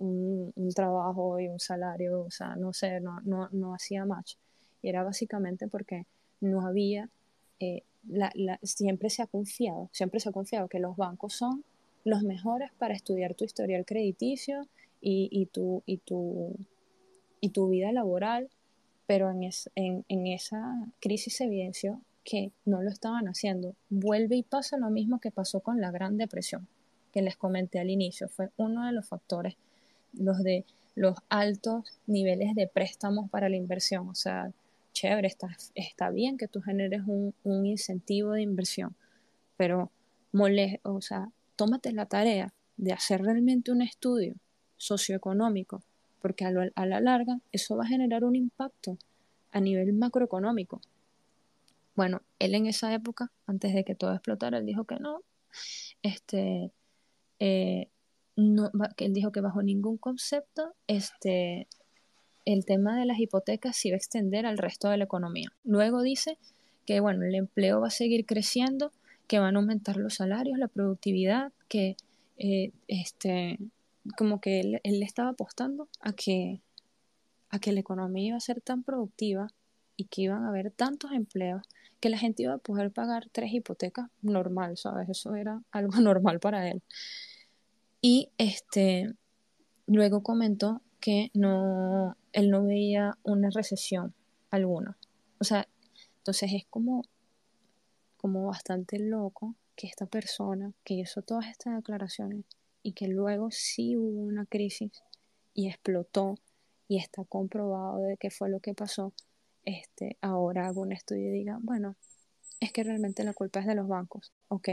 [0.00, 2.22] un, trabajo y un salario?
[2.22, 4.34] O sea, no sé, no, no, no hacía match.
[4.82, 6.06] Y era básicamente porque
[6.40, 7.08] no había,
[7.60, 7.84] eh,
[8.62, 11.64] siempre se ha confiado, siempre se ha confiado que los bancos son
[12.04, 14.66] los mejores para estudiar tu historial crediticio
[15.00, 16.56] y, y, tu, y, tu,
[17.40, 18.48] y tu vida laboral,
[19.06, 19.42] pero en,
[19.74, 23.74] en, en esa crisis se evidenció que no lo estaban haciendo.
[23.88, 26.68] Vuelve y pasa lo mismo que pasó con la Gran Depresión,
[27.12, 28.28] que les comenté al inicio.
[28.28, 29.56] Fue uno de los factores,
[30.12, 34.08] los de los altos niveles de préstamos para la inversión.
[34.08, 34.52] O sea,
[34.92, 38.94] chévere, está, está bien que tú generes un, un incentivo de inversión,
[39.56, 39.90] pero
[40.32, 44.34] mole, o sea, tómate la tarea de hacer realmente un estudio
[44.76, 45.82] socioeconómico,
[46.20, 48.98] porque a, la larga eso va a generar un impacto
[49.52, 50.80] a nivel macroeconómico.
[51.94, 55.22] Bueno, él en esa época, antes de que todo explotara, él dijo que no,
[56.02, 56.72] este,
[57.38, 57.88] eh,
[58.40, 61.68] no, él dijo que bajo ningún concepto, este,
[62.44, 65.52] el tema de las hipotecas se iba a extender al resto de la economía.
[65.64, 66.38] Luego dice
[66.86, 68.92] que, bueno, el empleo va a seguir creciendo,
[69.26, 71.96] que van a aumentar los salarios, la productividad, que
[72.38, 73.58] eh, este,
[74.16, 76.62] como que él, él estaba apostando a que,
[77.50, 79.48] a que la economía iba a ser tan productiva
[79.96, 81.62] y que iban a haber tantos empleos
[82.00, 85.08] que la gente iba a poder pagar tres hipotecas normal, ¿sabes?
[85.10, 86.82] Eso era algo normal para él.
[88.00, 89.12] Y este,
[89.86, 94.14] luego comentó que no, él no veía una recesión
[94.50, 94.98] alguna.
[95.38, 95.68] O sea,
[96.18, 97.02] entonces es como,
[98.16, 102.44] como bastante loco que esta persona que hizo todas estas declaraciones
[102.82, 105.02] y que luego sí hubo una crisis
[105.54, 106.38] y explotó
[106.88, 109.12] y está comprobado de qué fue lo que pasó,
[109.64, 111.96] este, ahora hago un estudio y diga, bueno,
[112.60, 114.32] es que realmente la culpa es de los bancos.
[114.48, 114.68] Ok,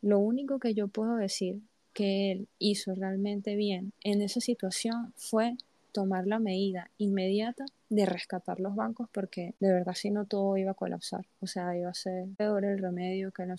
[0.00, 1.60] lo único que yo puedo decir
[1.92, 5.56] que él hizo realmente bien en esa situación fue
[5.92, 10.70] tomar la medida inmediata de rescatar los bancos porque de verdad si no todo iba
[10.70, 11.26] a colapsar.
[11.40, 13.56] O sea, iba a ser peor el remedio que la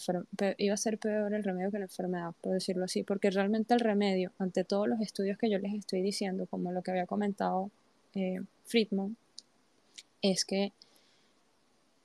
[0.58, 3.80] iba a ser peor el remedio que la enfermedad, por decirlo así, porque realmente el
[3.80, 7.69] remedio, ante todos los estudios que yo les estoy diciendo, como lo que había comentado
[8.15, 9.15] eh, Friedman,
[10.22, 10.74] es que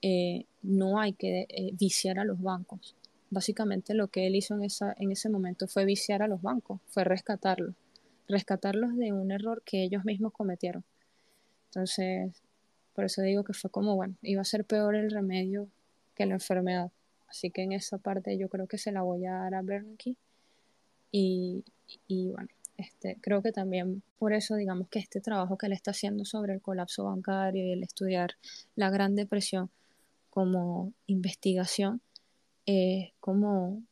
[0.03, 2.95] eh, no hay que eh, viciar a los bancos.
[3.31, 6.81] Básicamente lo que él hizo en, esa, en ese momento fue viciar a los bancos,
[6.87, 7.75] fue rescatarlos,
[8.27, 10.85] rescatarlos de un error que ellos mismos cometieron.
[11.67, 12.33] Entonces,
[12.95, 15.69] por eso digo que fue como, bueno, iba a ser peor el remedio
[16.15, 16.91] que la enfermedad.
[17.29, 20.17] Así que en esa parte yo creo que se la voy a dar a Bernanke.
[21.13, 21.65] Y,
[22.07, 25.91] y bueno, este, creo que también por eso digamos que este trabajo que él está
[25.91, 28.37] haciendo sobre el colapso bancario y el estudiar
[28.77, 29.71] la Gran Depresión
[30.31, 32.01] como investigación,
[32.71, 33.83] eh, como,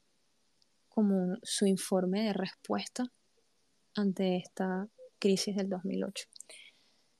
[0.90, 3.10] como su informe de respuesta
[3.94, 4.86] ante esta
[5.18, 6.26] crisis del 2008.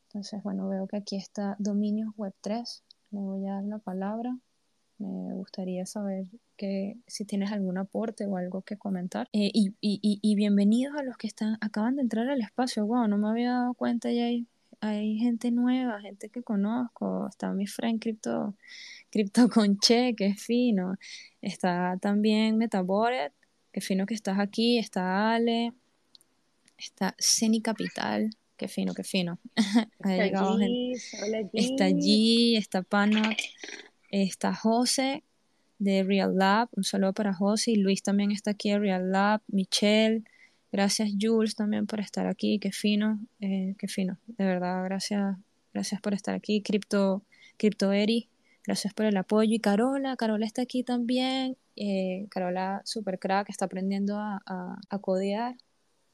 [0.08, 2.82] Entonces, bueno, veo que aquí está Dominios Web 3.
[3.10, 4.38] Le voy a dar la palabra.
[4.98, 6.26] Me gustaría saber
[6.58, 9.26] que si tienes algún aporte o algo que comentar.
[9.32, 12.84] Eh, y, y, y, bienvenidos a los que están acaban de entrar al espacio.
[12.84, 14.26] Wow, no me había dado cuenta ya
[14.80, 17.28] hay, gente nueva, gente que conozco.
[17.28, 18.54] Está mi friend Crypto,
[19.10, 20.96] Crypto Conche, que es fino.
[21.40, 23.32] Está también Metaboret,
[23.72, 24.78] que fino que estás aquí.
[24.78, 25.72] Está Ale.
[26.78, 28.30] Está Ceni Capital.
[28.56, 29.38] Qué fino, qué fino.
[30.00, 30.92] Está allí,
[31.52, 33.36] está allí, está Panot,
[34.10, 35.24] está José
[35.78, 39.42] de Real Lab, un saludo para José y Luis también está aquí de Real Lab,
[39.48, 40.24] Michelle,
[40.72, 45.36] gracias Jules también por estar aquí, qué fino, eh, qué fino, de verdad, gracias,
[45.72, 47.22] gracias por estar aquí, Crypto,
[47.56, 48.28] Crypto Eri,
[48.64, 53.66] gracias por el apoyo y Carola, Carola está aquí también, eh, Carola super crack, está
[53.66, 55.56] aprendiendo a, a, codear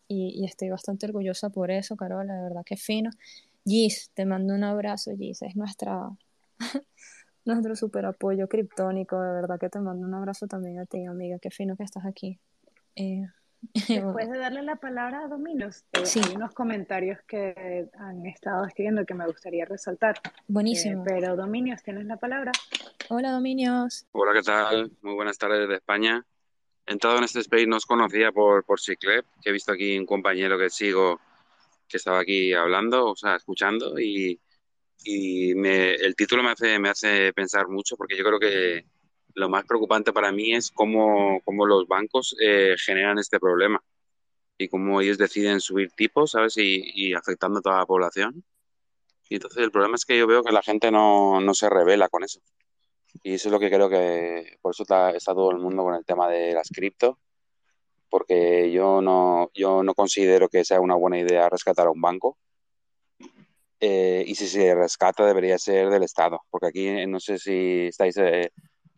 [0.08, 3.10] y, estoy bastante orgullosa por eso, Carola, de verdad que fino.
[3.64, 6.10] Gis, te mando un abrazo, Gis, es nuestra
[7.44, 9.20] nuestro super apoyo criptónico.
[9.20, 11.38] De verdad que te mando un abrazo también a ti, amiga.
[11.38, 12.38] Qué fino que estás aquí.
[12.96, 13.26] Eh,
[13.62, 19.06] Después de darle la palabra a Dominios, eh, hay unos comentarios que han estado escribiendo
[19.06, 20.20] que me gustaría resaltar.
[20.48, 21.02] Buenísimo.
[21.02, 22.52] Eh, pero Dominios, tienes la palabra.
[23.08, 24.06] Hola, Dominios.
[24.12, 24.90] Hola, ¿qué tal?
[25.02, 26.24] Muy buenas tardes de España.
[26.86, 29.96] He entrado en este space, no os conocía por, por Ciclep, que he visto aquí
[29.96, 31.20] un compañero que sigo
[31.88, 34.40] que estaba aquí hablando, o sea, escuchando, y,
[35.04, 38.86] y me, el título me hace, me hace pensar mucho porque yo creo que
[39.34, 43.82] lo más preocupante para mí es cómo, cómo los bancos eh, generan este problema
[44.58, 46.56] y cómo ellos deciden subir tipos, ¿sabes?
[46.56, 48.44] Y, y, afectando a toda la población.
[49.28, 52.08] Y entonces el problema es que yo veo que la gente no, no se revela
[52.08, 52.40] con eso.
[53.22, 55.94] Y eso es lo que creo que por eso está, está todo el mundo con
[55.94, 57.18] el tema de las cripto,
[58.10, 62.38] porque yo no, yo no considero que sea una buena idea rescatar a un banco
[63.84, 68.16] eh, y si se rescata debería ser del Estado, porque aquí no sé si estáis
[68.16, 68.52] eh,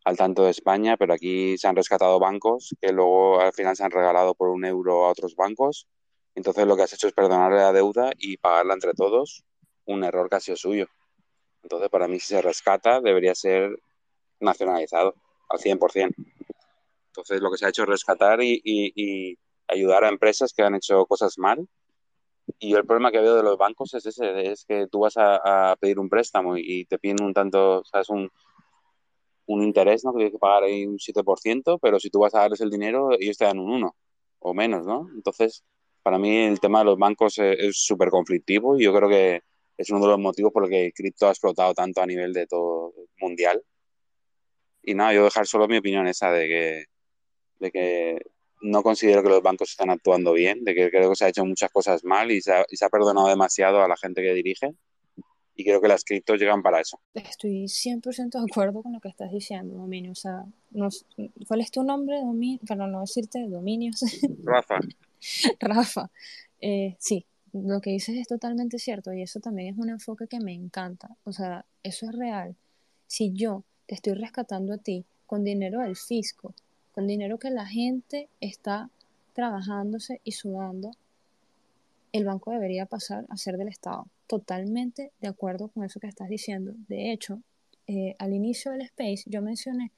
[0.05, 3.85] al tanto de España, pero aquí se han rescatado bancos que luego al final se
[3.85, 5.89] han regalado por un euro a otros bancos.
[6.35, 9.45] Entonces lo que has hecho es perdonarle la deuda y pagarla entre todos,
[9.87, 10.89] un error sido suyo.
[11.63, 13.79] Entonces para mí si se rescata debería ser
[14.41, 15.15] nacionalizado
[15.49, 16.15] al 100%.
[17.07, 21.07] Entonces lo que se ha hecho es rescatar y, ayudar a empresas que han hecho
[21.07, 21.67] cosas mal
[22.59, 25.75] y el problema que veo de los bancos es ese, es que tú vas a,
[25.81, 28.31] pedir un préstamo y te piden un tanto, sabes, un,
[29.47, 30.13] un interés, ¿no?
[30.13, 33.11] Que tienes que pagar ahí un 7%, pero si tú vas a darles el dinero,
[33.19, 33.97] ellos te dan un 1
[34.41, 35.09] o menos, ¿no?
[35.15, 35.65] Entonces,
[36.03, 39.43] para mí el tema de los bancos es súper conflictivo y yo creo que
[39.77, 42.33] es uno de los motivos por los que el cripto ha explotado tanto a nivel
[42.33, 43.63] de todo mundial.
[44.83, 46.85] Y nada, yo dejar solo mi opinión esa de que,
[47.59, 48.21] de que
[48.61, 51.45] no considero que los bancos están actuando bien, de que creo que se ha hecho
[51.45, 54.35] muchas cosas mal y se ha, y se ha perdonado demasiado a la gente que
[54.35, 54.75] dirige.
[55.57, 57.01] Y creo que las criptos llegan para eso.
[57.15, 60.13] Estoy 100% de acuerdo con lo que estás diciendo, Dominio.
[60.13, 60.45] O sea,
[61.47, 62.61] ¿cuál es tu nombre, Dominio?
[62.67, 64.01] Para no decirte Dominios.
[64.45, 64.81] Rafa.
[65.61, 66.11] Rafa.
[66.61, 70.41] Eh, sí, lo que dices es totalmente cierto y eso también es un enfoque que
[70.41, 71.17] me encanta.
[71.25, 72.57] O sea, eso es real.
[73.07, 76.55] Si yo te estoy rescatando a ti con dinero del fisco,
[76.93, 78.91] con dinero que la gente está
[79.35, 80.91] trabajándose y sudando,
[82.13, 84.07] el banco debería pasar a ser del Estado.
[84.27, 86.73] Totalmente de acuerdo con eso que estás diciendo.
[86.89, 87.43] De hecho,
[87.87, 89.93] eh, al inicio del Space yo mencioné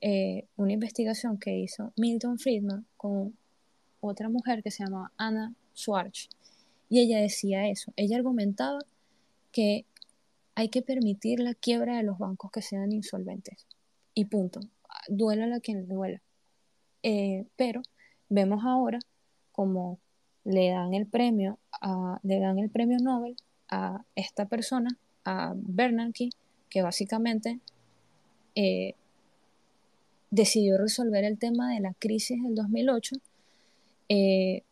[0.00, 3.36] eh, una investigación que hizo Milton Friedman con
[4.00, 6.28] otra mujer que se llama Anna Schwartz.
[6.90, 7.92] Y ella decía eso.
[7.96, 8.80] Ella argumentaba
[9.50, 9.86] que
[10.54, 13.66] hay que permitir la quiebra de los bancos que sean insolventes.
[14.12, 14.60] Y punto.
[15.08, 16.20] Duela la quien duela.
[17.02, 17.82] Eh, pero
[18.28, 18.98] vemos ahora
[19.52, 19.98] como
[20.44, 23.36] le dan el premio a, le dan el premio Nobel
[23.74, 26.30] a esta persona, a Bernanke,
[26.70, 27.58] que básicamente
[28.54, 28.94] eh,
[30.30, 33.16] decidió resolver el tema de la crisis del 2008,
[34.08, 34.62] eh,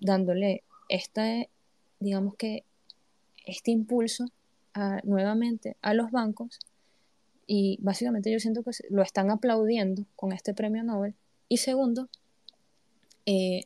[0.00, 1.50] dándole este,
[2.00, 2.64] digamos que,
[3.44, 4.26] este impulso
[5.04, 6.60] nuevamente a los bancos
[7.48, 11.14] y básicamente yo siento que lo están aplaudiendo con este premio Nobel.
[11.48, 12.08] Y segundo,
[13.24, 13.62] eh,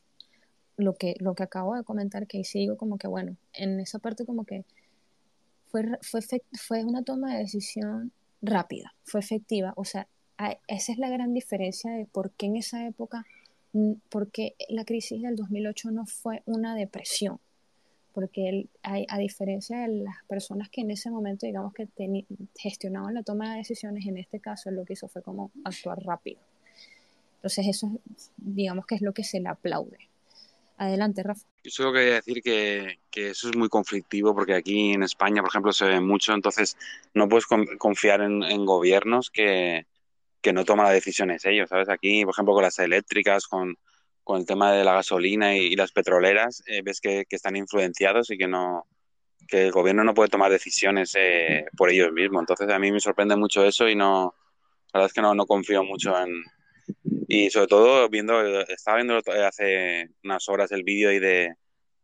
[0.76, 4.24] lo que, lo que acabo de comentar, que sigo como que, bueno, en esa parte
[4.24, 4.64] como que
[5.66, 6.20] fue, fue,
[6.52, 9.72] fue una toma de decisión rápida, fue efectiva.
[9.76, 10.06] O sea,
[10.66, 13.24] esa es la gran diferencia de por qué en esa época,
[13.72, 17.38] mm, porque la crisis del 2008 no fue una depresión,
[18.12, 21.88] porque hay, a diferencia de las personas que en ese momento, digamos que
[22.58, 26.40] gestionaban la toma de decisiones, en este caso lo que hizo fue como actuar rápido.
[27.36, 27.98] Entonces eso,
[28.36, 29.98] digamos que es lo que se le aplaude.
[30.82, 31.46] Adelante, Rafa.
[31.62, 35.50] Yo solo quería decir que, que, eso es muy conflictivo porque aquí en España, por
[35.50, 36.76] ejemplo, se ve mucho, entonces
[37.14, 37.46] no puedes
[37.78, 39.86] confiar en, en gobiernos que,
[40.40, 41.88] que, no toman las decisiones ellos, ¿sabes?
[41.88, 43.76] Aquí, por ejemplo, con las eléctricas, con,
[44.24, 48.30] con el tema de la gasolina y, las petroleras, eh, ves que, que, están influenciados
[48.30, 48.86] y que no
[49.46, 52.42] que el gobierno no puede tomar decisiones eh, por ellos mismos.
[52.42, 54.34] Entonces a mí me sorprende mucho eso y no,
[54.92, 56.42] la verdad es que no, no confío mucho en,
[57.34, 61.54] y sobre todo viendo, estaba viendo hace unas horas el vídeo ahí de,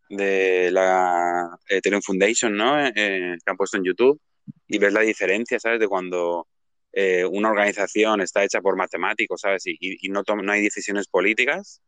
[0.08, 2.82] de la Ethereum Foundation, ¿no?
[2.82, 4.18] Eh, que han puesto en YouTube
[4.66, 5.80] y ves la diferencia, ¿sabes?
[5.80, 6.48] De cuando
[6.94, 9.66] eh, una organización está hecha por matemáticos, ¿sabes?
[9.66, 11.82] Y, y no, no hay decisiones políticas,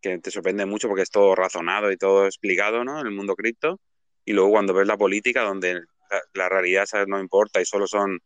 [0.00, 3.00] que te sorprende mucho porque es todo razonado y todo explicado, ¿no?
[3.00, 3.78] En el mundo cripto.
[4.24, 7.06] Y luego cuando ves la política, donde la, la realidad, ¿sabes?
[7.06, 8.18] No importa y solo son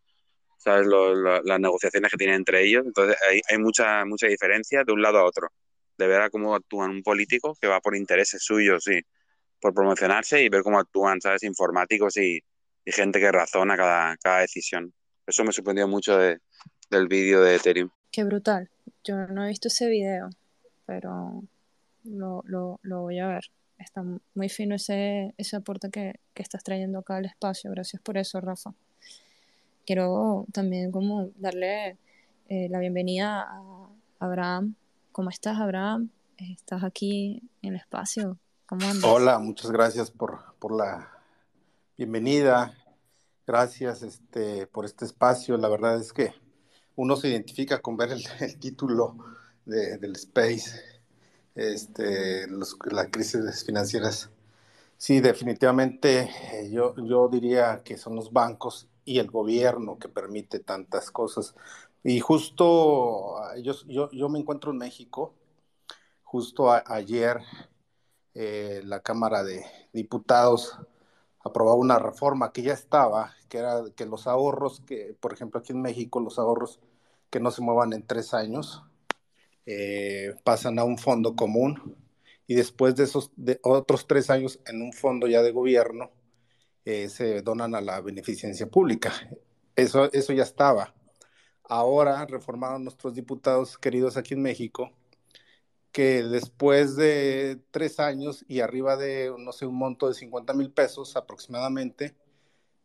[0.57, 0.87] ¿sabes?
[0.87, 2.85] las negociaciones que tienen entre ellos.
[2.87, 5.49] Entonces hay, hay, mucha, mucha diferencia de un lado a otro,
[5.99, 9.01] de ver a cómo actúan un político que va por intereses suyos, sí,
[9.61, 11.43] por promocionarse y ver cómo actúan, ¿sabes?
[11.43, 12.41] Informáticos y,
[12.85, 14.93] y gente que razona cada, cada decisión.
[15.27, 16.39] Eso me sorprendió mucho de,
[16.91, 17.91] del vídeo de Ethereum.
[18.11, 18.71] Qué brutal.
[19.05, 20.31] Yo no he visto ese video,
[20.85, 21.43] pero
[22.05, 23.45] lo, lo, lo voy a ver.
[23.79, 24.03] Está
[24.35, 27.71] muy fino ese, ese aporte que, que estás trayendo acá al espacio.
[27.71, 28.75] Gracias por eso, Rafa
[29.87, 31.97] quiero también como darle
[32.49, 34.75] eh, la bienvenida a Abraham.
[35.13, 36.11] ¿Cómo estás, Abraham?
[36.37, 38.39] ¿Estás aquí en el espacio?
[38.67, 39.05] ¿Cómo andas?
[39.05, 41.09] Hola, muchas gracias por, por la
[41.97, 42.75] bienvenida.
[43.47, 45.57] Gracias este, por este espacio.
[45.57, 46.35] La verdad es que
[46.97, 48.25] uno se identifica con ver el,
[48.59, 49.17] título
[49.65, 50.81] de, del Space,
[51.55, 54.31] este, los, las crisis financieras.
[54.99, 60.59] Sí, definitivamente eh, yo, yo diría que son los bancos y el gobierno que permite
[60.61, 61.55] tantas cosas.
[62.05, 65.35] Y justo ah, yo, yo, yo me encuentro en México,
[66.25, 67.41] justo ayer
[68.35, 70.79] eh, la Cámara de Diputados
[71.43, 75.73] aprobaba una reforma que ya estaba, que era que los ahorros, que por ejemplo aquí
[75.73, 76.81] en México los ahorros
[77.31, 78.83] que no se muevan en tres años,
[79.67, 81.97] eh, pasan a un fondo común
[82.47, 86.11] y después de esos de otros tres años en un fondo ya de gobierno
[86.87, 89.13] eh, se donan a la beneficencia pública.
[89.75, 90.95] Eso, eso ya estaba.
[91.65, 94.93] Ahora reformaron nuestros diputados queridos aquí en México
[95.93, 100.71] que después de tres años y arriba de, no sé, un monto de 50 mil
[100.71, 102.15] pesos aproximadamente,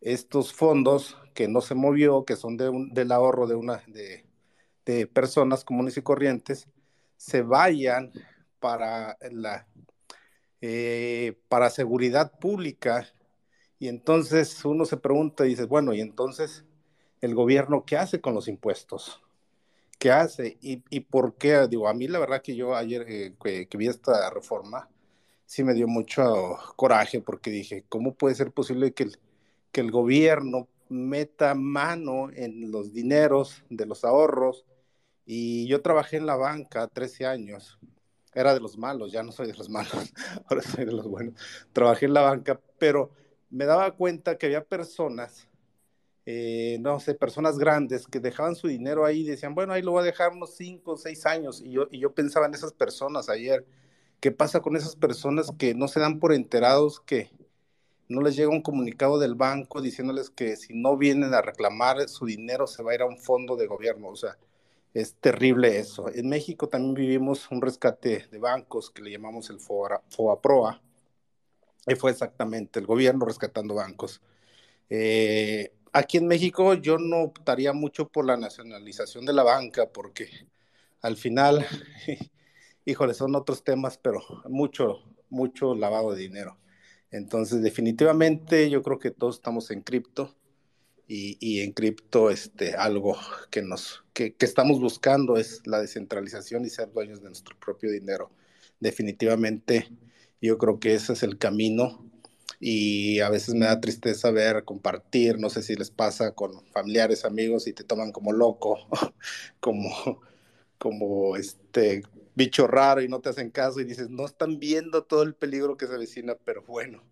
[0.02, 4.26] estos fondos que no se movió, que son de un, del ahorro de, una, de,
[4.86, 6.68] de personas comunes y corrientes,
[7.18, 8.12] se vayan
[8.60, 9.68] para la
[10.62, 13.08] eh, para seguridad pública
[13.82, 16.64] y entonces uno se pregunta y dice, bueno, y entonces
[17.20, 19.22] el gobierno, ¿qué hace con los impuestos?
[20.00, 20.58] ¿Qué hace?
[20.62, 21.68] ¿Y, y por qué?
[21.68, 24.90] Digo, a mí la verdad que yo ayer eh, que, que, vi esta reforma,
[25.46, 29.18] sí me dio mucho coraje porque dije, ¿cómo puede ser posible que el,
[29.72, 34.66] que el gobierno meta mano en los dineros de los ahorros.
[35.26, 37.80] Y yo trabajé en la banca 13 años.
[38.34, 39.92] Era de los malos, ya no soy de los malos,
[40.46, 41.36] ahora soy de los buenos.
[41.74, 43.12] Trabajé en la banca, pero
[43.52, 45.48] me daba cuenta que había personas,
[46.26, 49.92] eh, no sé, personas grandes que dejaban su dinero ahí y decían, bueno, ahí lo
[49.92, 51.62] voy a dejar unos 5 o 6 años.
[51.62, 53.66] Y yo, y yo pensaba en esas personas ayer.
[54.20, 57.32] ¿Qué pasa con esas personas que no se dan por enterados que
[58.08, 62.26] no les llega un comunicado del banco diciéndoles que si no vienen a reclamar su
[62.26, 64.10] dinero se va a ir a un fondo de gobierno?
[64.10, 64.38] O sea,
[64.94, 66.10] es terrible eso.
[66.14, 70.82] En México también vivimos un rescate de bancos que le llamamos el FOAPROA.
[71.88, 74.22] Y fue exactamente el gobierno rescatando bancos.
[74.90, 80.30] Eh, aquí en México yo no optaría mucho por la nacionalización de la banca porque
[81.02, 81.66] al final
[82.86, 86.58] híjole, son otros temas, pero mucho, mucho lavado de dinero.
[87.12, 90.36] Entonces, definitivamente yo creo que todos estamos en cripto
[91.08, 93.18] y, en cripto este, algo
[93.50, 98.32] que, nos, que, estamos buscando es la descentralización y ser dueños de nuestro propio dinero.
[98.80, 99.90] Definitivamente
[100.48, 102.04] yo creo que ese es el camino
[102.60, 107.26] y a veces me da tristeza ver, compartir, no sé si les pasa con familiares,
[107.26, 108.80] amigos y te toman como loco,
[109.60, 110.22] como,
[110.78, 112.04] como este,
[112.36, 115.78] bicho raro y no te hacen caso y dices, no están viendo todo el peligro
[115.78, 117.04] que se avecina, pero bueno,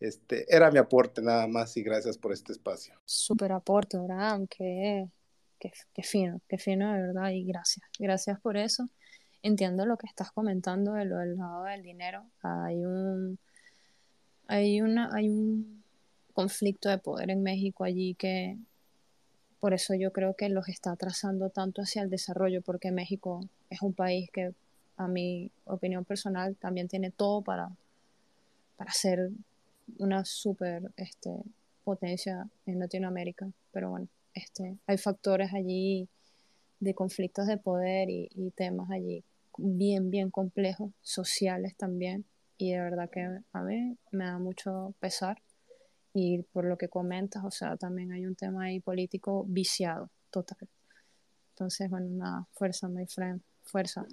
[0.00, 2.94] este era mi aporte nada más y gracias por este espacio.
[3.04, 5.06] Súper aporte, Abraham, qué,
[5.58, 8.88] qué, qué, fino, qué fino de verdad y gracias, gracias por eso.
[9.42, 12.24] Entiendo lo que estás comentando de lo del lado del dinero.
[12.42, 13.38] Hay un,
[14.48, 15.82] hay una, hay un
[16.34, 18.58] conflicto de poder en México allí que
[19.60, 23.82] por eso yo creo que los está trazando tanto hacia el desarrollo, porque México es
[23.82, 24.54] un país que,
[24.96, 27.70] a mi opinión personal, también tiene todo para,
[28.76, 29.30] para ser
[29.98, 31.30] una super este,
[31.84, 33.50] potencia en Latinoamérica.
[33.70, 36.08] Pero bueno, este, hay factores allí
[36.80, 39.24] de conflictos de poder y, y temas allí
[39.56, 42.24] bien, bien complejos, sociales también.
[42.58, 45.40] Y de verdad que a mí me da mucho pesar
[46.12, 50.68] y por lo que comentas, o sea, también hay un tema ahí político viciado, total.
[51.50, 54.04] Entonces, bueno, nada, fuerza, my friend, fuerza.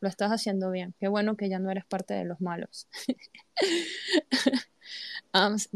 [0.00, 0.94] Lo estás haciendo bien.
[0.98, 2.88] Qué bueno que ya no eres parte de los malos.
[5.32, 5.68] ¿Vas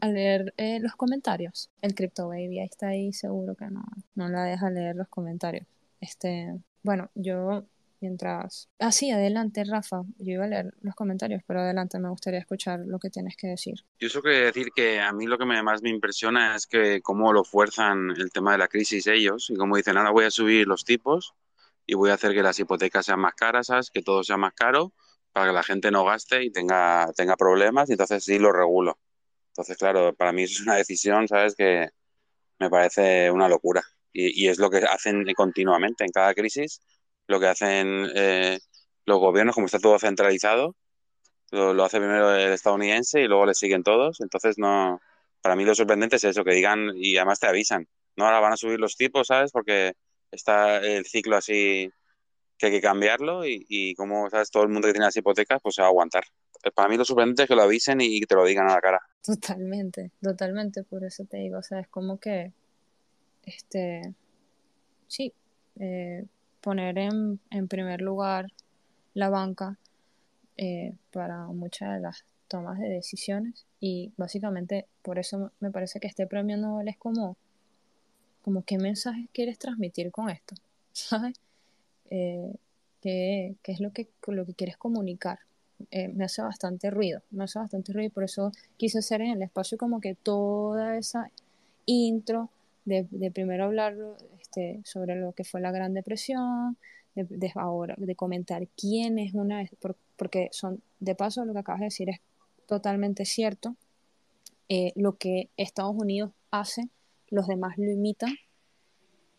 [0.00, 1.70] a, leer eh, los comentarios?
[1.82, 3.84] El Crypto Baby ahí está ahí, seguro que no,
[4.14, 5.66] no la deja leer los comentarios.
[6.06, 7.64] Este, bueno, yo
[8.00, 8.68] mientras...
[8.78, 10.02] Ah, adelante, Rafa.
[10.18, 13.48] Yo iba a leer los comentarios, pero adelante, me gustaría escuchar lo que tienes que
[13.48, 13.74] decir.
[13.98, 17.32] Yo solo quería decir que a mí lo que más me impresiona es que cómo
[17.32, 20.68] lo fuerzan el tema de la crisis ellos y como dicen, ahora voy a subir
[20.68, 21.34] los tipos
[21.86, 23.90] y voy a hacer que las hipotecas sean más caras, ¿sabes?
[23.90, 24.92] que todo sea más caro
[25.32, 28.98] para que la gente no gaste y tenga, tenga problemas y entonces sí lo regulo.
[29.48, 31.54] Entonces, claro, para mí es una decisión, ¿sabes?
[31.56, 31.88] Que
[32.58, 33.82] me parece una locura.
[34.18, 36.80] Y, y es lo que hacen continuamente en cada crisis
[37.26, 38.58] lo que hacen eh,
[39.04, 40.76] los gobiernos, como está todo centralizado,
[41.50, 44.20] lo, hace primero el estadounidense y luego le siguen todos.
[44.20, 45.00] Entonces, no,
[45.40, 47.86] para mí lo sorprendente es eso, que digan y además te avisan.
[48.16, 49.52] No, ahora van a subir los tipos, ¿sabes?
[49.52, 49.92] Porque
[50.30, 51.90] está el ciclo así
[52.58, 55.74] que hay que cambiarlo y, como sabes, todo el mundo que tiene las hipotecas, pues
[55.74, 56.24] se va a aguantar.
[56.64, 58.80] Eh, para mí lo sorprendente es que lo avisen y te lo digan a la
[58.80, 59.00] cara.
[59.22, 62.52] Totalmente, totalmente, por eso te digo, o sea, es como que,
[63.46, 64.12] este,
[65.06, 65.32] sí,
[65.78, 66.26] eh,
[66.60, 68.52] poner en, primer lugar
[69.14, 69.78] la banca
[70.56, 76.08] eh, para muchas de las tomas de decisiones y básicamente por eso me parece que
[76.08, 77.36] este premio Nobel es como,
[78.42, 80.54] como qué mensaje quieres transmitir con esto,
[80.92, 81.36] ¿sabes?
[82.10, 82.52] Eh,
[83.00, 85.38] ¿qué, es lo que, lo que quieres comunicar?
[85.90, 89.42] Me hace bastante ruido, me hace bastante ruido y por eso quise hacer en el
[89.42, 91.30] espacio como que toda esa
[91.84, 92.50] intro
[92.86, 93.94] de, de primero hablar
[94.40, 96.78] este, sobre lo que fue la Gran Depresión,
[97.24, 99.64] de, ahora, de comentar quién es una,
[100.16, 102.20] porque son, de paso lo que acabas de decir es
[102.66, 103.76] totalmente cierto,
[104.68, 106.88] eh, lo que Estados Unidos hace,
[107.28, 108.34] los demás lo imitan,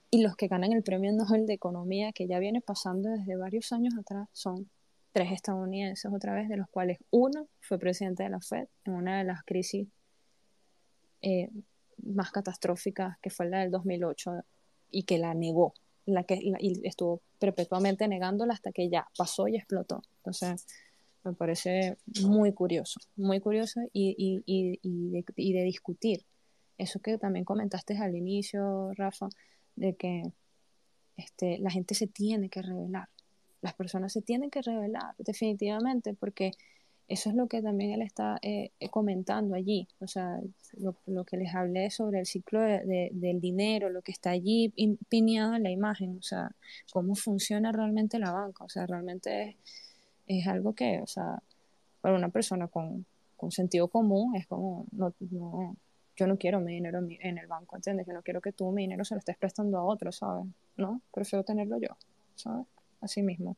[0.10, 3.72] y los que ganan el premio Nobel de Economía, que ya viene pasando desde varios
[3.74, 4.70] años atrás, son
[5.12, 9.18] tres estadounidenses otra vez, de los cuales uno fue presidente de la Fed en una
[9.18, 9.88] de las crisis
[11.22, 11.50] eh,
[12.04, 14.43] más catastróficas, que fue la del 2008
[14.91, 15.74] y que la negó,
[16.06, 20.02] la que y estuvo perpetuamente negándola hasta que ya pasó y explotó.
[20.18, 20.66] Entonces,
[21.24, 26.26] me parece muy curioso, muy curioso y, y, y, y, de, y de discutir.
[26.78, 29.28] Eso que también comentaste al inicio, Rafa,
[29.76, 30.24] de que
[31.18, 33.10] este, la gente se tiene que revelar,
[33.62, 36.52] las personas se tienen que revelar, definitivamente, porque
[37.08, 40.39] eso es lo que también él está eh, eh, comentando allí, o sea,
[40.78, 44.74] lo, que les hablé sobre el ciclo del dinero, lo que está allí
[45.08, 46.51] pineado en la imagen, o sea,
[46.91, 49.55] cómo funciona realmente la banca, o sea, realmente
[50.28, 51.41] es, algo que, o sea,
[52.01, 53.05] para una persona con,
[53.51, 55.78] sentido común es como, no, no,
[56.18, 58.05] yo no quiero mi dinero en el banco, ¿entiendes?
[58.08, 60.45] Yo no quiero que tú mi dinero se lo estés prestando a otro, ¿sabes?
[60.76, 61.95] No, prefiero tenerlo yo,
[62.36, 62.66] ¿sabes?
[62.99, 63.55] Así mismo.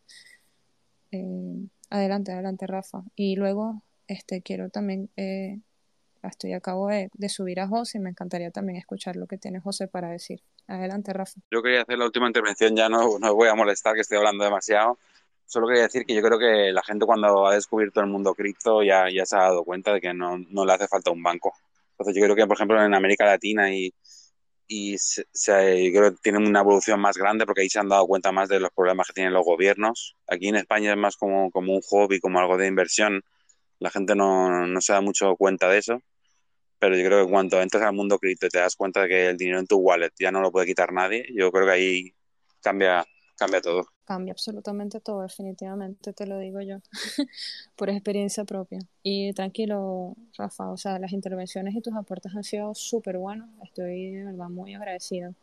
[1.12, 3.04] Eh, adelante, adelante, Rafa.
[3.16, 5.60] Y luego, este, quiero también, eh,
[6.24, 9.88] estoy acabo de, subir a José y me encantaría también escuchar lo que tiene José
[9.88, 10.42] para decir.
[10.68, 11.40] Adelante, Rafa.
[11.52, 14.44] Yo quería hacer la última intervención, ya no, no voy a molestar que estoy hablando
[14.44, 15.00] demasiado.
[15.46, 18.84] Solo quería decir que yo creo que la gente cuando ha descubierto el mundo cripto
[18.84, 21.54] ya, ya se ha dado cuenta de que no, no le hace falta un banco.
[21.94, 23.92] Entonces yo creo que, por ejemplo, en América Latina y,
[24.70, 25.26] y se,
[25.92, 28.60] creo que tienen una evolución más grande porque ahí se han dado cuenta más de
[28.60, 30.16] los problemas que tienen los gobiernos.
[30.28, 33.24] Aquí en España es más como, como un hobby, como algo de inversión.
[33.80, 36.02] La gente no, no se da mucho cuenta de eso.
[36.80, 39.28] Pero yo creo que cuando entras al mundo cripto y te das cuenta de que
[39.30, 42.14] el dinero en tu wallet ya no lo puede quitar nadie, yo creo que ahí
[42.62, 43.06] cambia,
[43.40, 43.88] cambia todo.
[44.04, 46.78] Cambia absolutamente todo, definitivamente, te lo digo yo,
[47.76, 48.80] por experiencia propia.
[49.02, 53.50] Y tranquilo, Rafa, o sea, las intervenciones y tus aportes han sido súper buenos.
[53.64, 55.34] Estoy de verdad muy agradecido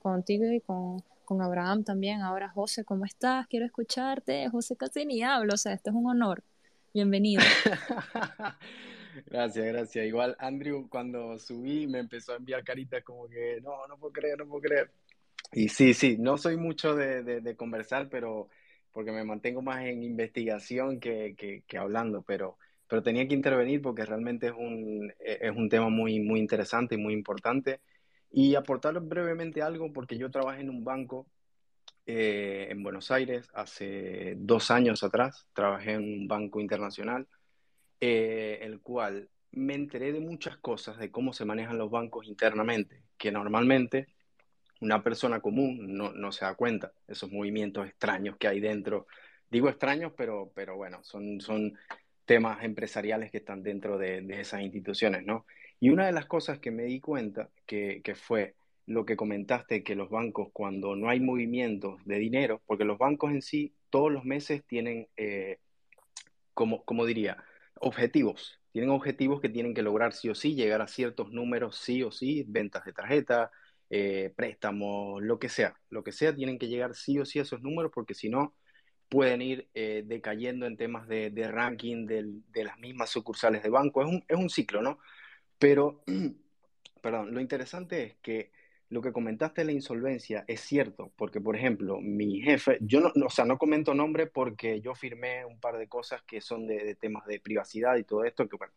[0.00, 2.20] contigo y con, con Abraham también.
[2.20, 3.46] Ahora, José, ¿cómo estás?
[3.46, 4.48] Quiero escucharte.
[4.50, 6.44] José casi ni hablo, o sea, esto es un honor.
[6.92, 7.42] Bienvenido.
[9.24, 10.04] Gracias, gracias.
[10.04, 14.38] Igual Andrew cuando subí me empezó a enviar caritas como que no, no puedo creer,
[14.38, 14.90] no puedo creer.
[15.52, 18.48] Y sí, sí, no soy mucho de, de, conversar, pero
[18.92, 21.34] porque me mantengo más en investigación que,
[21.66, 25.88] que, hablando, pero, pero tenía que intervenir porque realmente es un, e, es un tema
[25.88, 27.80] muy, muy interesante y muy importante.
[28.30, 31.26] Y aportar brevemente algo, porque yo trabajé en un banco
[32.06, 37.26] eh, en Buenos Aires hace dos años atrás, trabajé en un banco internacional,
[38.00, 43.02] eh, el cual me enteré de muchas cosas de cómo se manejan los bancos internamente,
[43.16, 44.08] que normalmente
[44.80, 49.06] una persona común no, no, se da cuenta esos movimientos extraños que hay dentro.
[49.50, 51.74] Digo extraños, pero, pero bueno, son, son
[52.24, 55.46] temas empresariales que están dentro de, de, esas instituciones, ¿no?
[55.78, 58.54] Y una de las cosas que me di cuenta, que, que, fue
[58.86, 63.30] lo que comentaste, que los bancos cuando no hay movimientos de dinero, porque los bancos
[63.30, 65.58] en sí todos los meses tienen, eh,
[66.54, 67.36] como, como diría,
[67.80, 68.60] objetivos.
[68.72, 72.10] Tienen objetivos que tienen que lograr sí o sí, llegar a ciertos números sí o
[72.10, 73.50] sí, ventas de tarjeta,
[73.90, 77.42] eh, préstamos, lo que sea, lo que sea, tienen que llegar sí o sí a
[77.42, 78.54] esos números porque si no
[79.08, 84.02] pueden ir eh, decayendo en temas de, ranking de las mismas sucursales de banco.
[84.02, 84.98] Es un, es un ciclo, ¿no?
[85.58, 86.02] Pero,
[87.02, 88.50] perdón, lo interesante es que
[88.88, 93.12] lo que comentaste de la insolvencia es cierto, porque por ejemplo, mi jefe, yo no,
[93.24, 96.84] o sea, no comento nombre porque yo firmé un par de cosas que son de,
[96.84, 98.72] de temas de privacidad y todo esto, que bueno,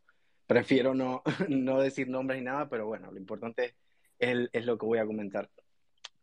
[0.48, 3.74] prefiero no, no decir nombres ni nada, pero bueno, lo importante es
[4.20, 5.50] es, lo que voy a comentar.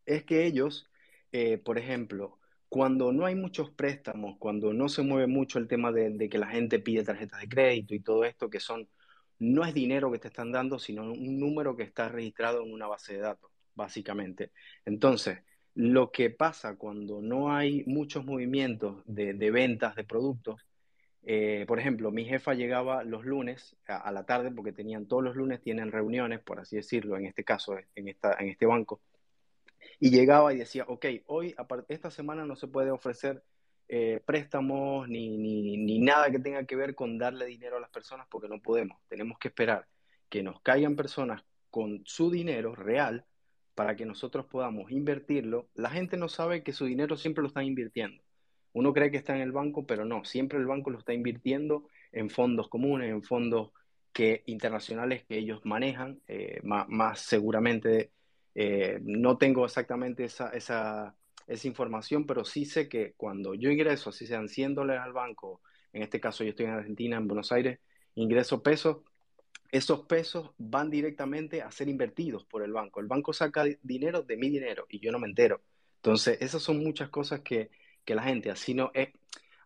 [0.04, 0.86] Es que ellos,
[1.32, 2.38] eh, por ejemplo,
[2.68, 6.48] cuando no hay muchos préstamos, cuando no se mueve mucho el tema de, que la
[6.48, 8.88] gente pide tarjetas de crédito y todo esto, que son,
[9.38, 12.86] no es dinero que te están dando, sino un número que está registrado en una
[12.86, 14.52] base de datos, básicamente.
[14.84, 15.40] Entonces,
[15.74, 20.60] lo que pasa cuando no hay muchos movimientos de, de ventas de productos
[21.28, 25.34] eh, por ejemplo, mi jefa llegaba los lunes a, la tarde, porque tenían todos los
[25.34, 29.00] lunes, tienen reuniones, por así decirlo, en este caso, en, esta, en este banco,
[29.98, 31.56] y llegaba y decía, ok, hoy,
[31.88, 33.42] esta semana no se puede ofrecer
[33.88, 37.90] eh, préstamos ni, ni, ni, nada que tenga que ver con darle dinero a las
[37.90, 38.96] personas porque no podemos.
[39.08, 39.88] Tenemos que esperar
[40.28, 43.26] que nos caigan personas con su dinero real
[43.74, 45.68] para que nosotros podamos invertirlo.
[45.74, 48.22] La gente no sabe que su dinero siempre lo están invirtiendo.
[48.76, 51.88] Uno cree que está en el banco, pero no, siempre el banco lo está invirtiendo
[52.12, 53.70] en fondos comunes, en fondos
[54.12, 58.12] que, internacionales que ellos manejan, eh, más, seguramente.
[58.54, 61.16] Eh, no tengo exactamente esa, esa,
[61.46, 65.62] esa, información, pero sí sé que cuando yo ingreso, si sean 100 dólares al banco,
[65.94, 67.78] en este caso yo estoy en Argentina, en Buenos Aires,
[68.14, 68.98] ingreso pesos,
[69.72, 73.00] esos pesos van directamente a ser invertidos por el banco.
[73.00, 75.62] El banco saca dinero de mi dinero y yo no me entero.
[76.02, 77.70] Entonces, esas son muchas cosas que,
[78.06, 79.12] que la gente así no, eh,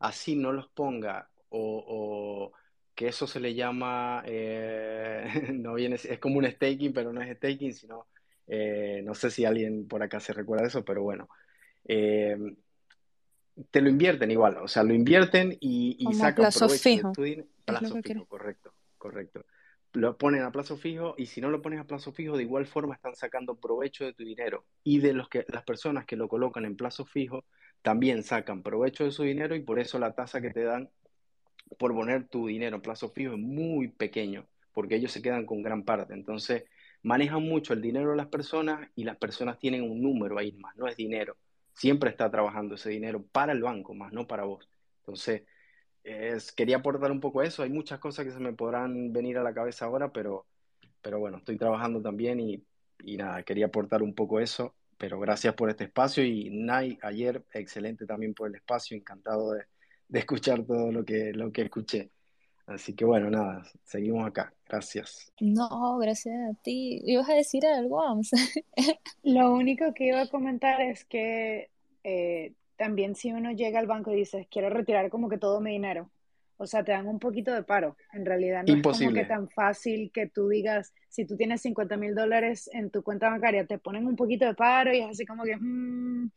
[0.01, 2.53] así no los ponga o,
[2.95, 5.25] que eso se le llama, eh,
[5.55, 8.07] no viene, es como un staking, pero no es staking, sino,
[8.47, 11.29] eh, no sé si alguien por acá se recuerda de eso, pero bueno,
[11.87, 17.13] te lo invierten igual, o sea, lo invierten y, y sacan plazo fijo.
[17.65, 19.45] Plazo fijo, correcto, correcto.
[19.93, 22.67] Lo ponen a plazo fijo y si no lo pones a plazo fijo, de igual
[22.67, 26.29] forma están sacando provecho de tu dinero y de los que, las personas que lo
[26.29, 27.45] colocan en plazo fijo
[27.83, 30.91] también sacan provecho de su dinero y por eso la tasa que te dan
[31.79, 35.63] por poner tu dinero en plazo fijo es muy pequeño, porque ellos se quedan con
[35.63, 36.15] gran parte.
[36.15, 36.65] Entonces,
[37.03, 40.77] manejan mucho el dinero de las personas y las personas tienen un número ahí más,
[40.77, 41.37] no es dinero.
[41.75, 44.69] Siempre está trabajando ese dinero para el banco, más no para vos.
[45.01, 45.43] Entonces,
[46.05, 47.63] es, quería aportar un poco eso.
[47.63, 50.47] Hay muchas cosas que se me podrán venir a la cabeza ahora, pero,
[51.03, 52.65] pero bueno, estoy trabajando también y,
[53.05, 54.75] y nada, quería aportar un poco eso.
[55.01, 59.65] Pero gracias por este espacio y Nay, ayer, excelente también por el espacio, encantado de,
[60.09, 62.11] de escuchar todo lo que, lo que escuché.
[62.67, 64.53] Así que bueno, nada, seguimos acá.
[64.69, 65.33] Gracias.
[65.41, 67.01] No, gracias a ti.
[67.07, 68.29] ¿Ibas a decir algo, vamos?
[69.23, 71.71] Lo único que iba a comentar es que
[72.05, 75.71] eh, también si uno llega al banco y dice, quiero retirar como que todo mi
[75.73, 76.11] dinero,
[76.61, 77.97] o sea, te dan un poquito de paro.
[78.13, 79.07] En realidad no Imposible.
[79.07, 82.91] es como que tan fácil que tú digas, si tú tienes 50 mil dólares en
[82.91, 86.31] tu cuenta bancaria, te ponen un poquito de paro y es así como que mm,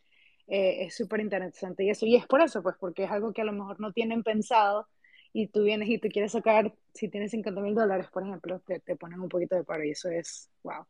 [0.47, 1.83] eh, es súper interesante.
[1.83, 3.91] Y eso, y es por eso, pues, porque es algo que a lo mejor no
[3.91, 4.87] tienen pensado
[5.33, 8.79] y tú vienes y te quieres sacar, si tienes 50 mil dólares, por ejemplo, te,
[8.79, 10.85] te, ponen un poquito de paro y eso es, wow,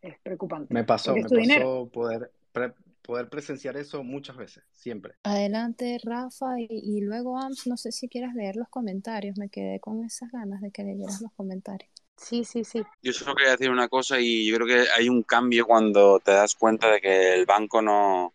[0.00, 0.72] es preocupante.
[0.72, 1.90] Me pasó, me pasó dinero.
[1.92, 2.72] poder, pre,
[3.02, 5.14] poder presenciar eso muchas veces, siempre.
[5.22, 9.80] Adelante, Rafa, y, y, luego, Ams, no sé si quieras leer los comentarios, me quedé
[9.80, 11.90] con esas ganas de que leyeras los comentarios.
[12.16, 12.82] Sí, sí, sí.
[13.02, 16.32] Yo solo quería decir una cosa y yo creo que hay un cambio cuando te
[16.32, 18.34] das cuenta de que el banco no,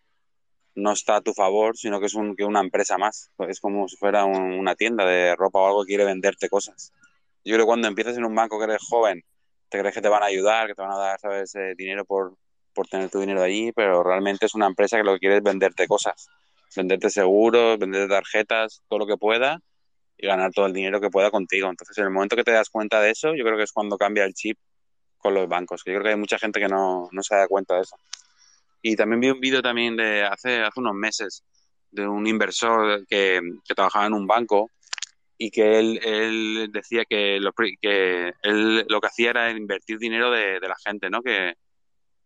[0.73, 3.31] no está a tu favor, sino que es un, que una empresa más.
[3.47, 6.93] Es como si fuera un, una tienda de ropa o algo que quiere venderte cosas.
[7.43, 9.23] Yo creo que cuando empiezas en un banco que eres joven,
[9.69, 12.05] te crees que te van a ayudar, que te van a dar, ¿sabes?, eh, dinero
[12.05, 12.35] por,
[12.75, 15.43] por tener tu dinero allí, pero realmente es una empresa que lo que quiere es
[15.43, 16.27] venderte cosas.
[16.75, 19.61] Venderte seguros, venderte tarjetas, todo lo que pueda
[20.17, 21.69] y ganar todo el dinero que pueda contigo.
[21.69, 23.97] Entonces, en el momento que te das cuenta de eso, yo creo que es cuando
[23.97, 24.59] cambia el chip
[25.17, 25.81] con los bancos.
[25.85, 27.95] Yo creo que hay mucha gente que no, no se da cuenta de eso.
[28.81, 31.43] Y también vi un vídeo también de hace, hace unos meses
[31.91, 34.69] de un inversor que, que trabajaba en un banco
[35.37, 40.29] y que él, él decía que lo, que él lo que hacía era invertir dinero
[40.29, 41.21] de, de la gente, ¿no?
[41.21, 41.55] Que,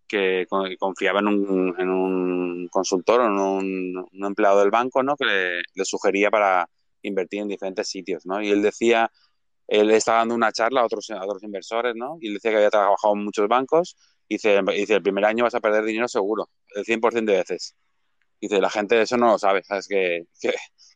[0.09, 0.47] que
[0.79, 5.15] confiaba en un, en un consultor o en un, un, empleado del banco, ¿no?
[5.15, 6.67] Que le, le, sugería para
[7.03, 8.41] invertir en diferentes sitios, ¿no?
[8.41, 9.11] Y él decía,
[9.67, 12.17] él estaba dando una charla a otros, a otros inversores, ¿no?
[12.19, 13.95] Y él decía que había trabajado en muchos bancos
[14.27, 17.75] y dice, dice, el primer año vas a perder dinero seguro, el 100% de veces.
[18.39, 20.53] Y dice, la gente eso no lo sabe, sabes que, que,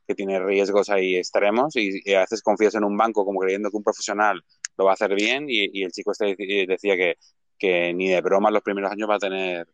[0.07, 3.69] que tiene riesgos ahí extremos y, y, a veces confías en un banco como creyendo
[3.69, 4.43] que un profesional
[4.77, 6.35] lo va a hacer bien y, y el chico este
[6.67, 7.17] decía que,
[7.57, 9.67] que ni de broma los primeros años va a tener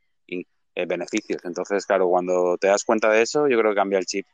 [0.79, 1.41] eh, beneficios.
[1.43, 4.25] Entonces, claro, cuando te das cuenta de eso, yo creo que cambia el chip.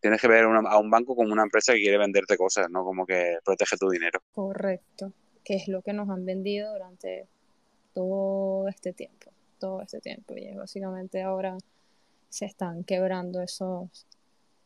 [0.00, 3.04] Tienes que ver a un banco como una empresa que quiere venderte cosas, no como
[3.04, 4.20] que protege tu dinero.
[4.32, 5.12] Correcto,
[5.44, 7.26] que es lo que nos han vendido durante
[7.92, 10.34] todo este tiempo, todo este tiempo.
[10.36, 11.58] Y básicamente ahora
[12.28, 14.06] se están quebrando esos,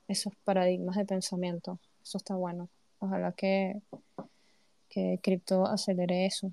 [0.06, 1.78] esos paradigmas de pensamiento.
[2.02, 2.68] Eso está bueno.
[2.98, 3.80] Ojalá que,
[4.88, 6.52] que Crypto acelere eso.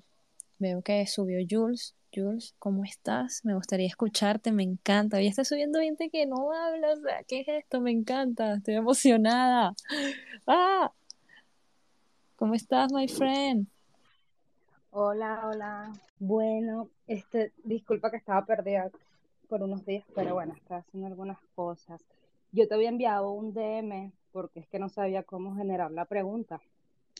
[0.60, 1.94] Veo que subió Jules.
[2.12, 3.44] Jules, ¿cómo estás?
[3.44, 5.18] Me gustaría escucharte, me encanta.
[5.18, 7.80] Hoy está subiendo gente que no habla, o sea, ¿qué es esto?
[7.80, 9.74] Me encanta, estoy emocionada.
[10.48, 10.90] ¡Ah!
[12.34, 13.68] ¿Cómo estás, my friend?
[14.90, 15.92] Hola, hola.
[16.18, 18.90] Bueno, este, disculpa que estaba perdida
[19.48, 22.02] por unos días, pero bueno, estaba haciendo algunas cosas.
[22.50, 26.60] Yo te había enviado un DM porque es que no sabía cómo generar la pregunta.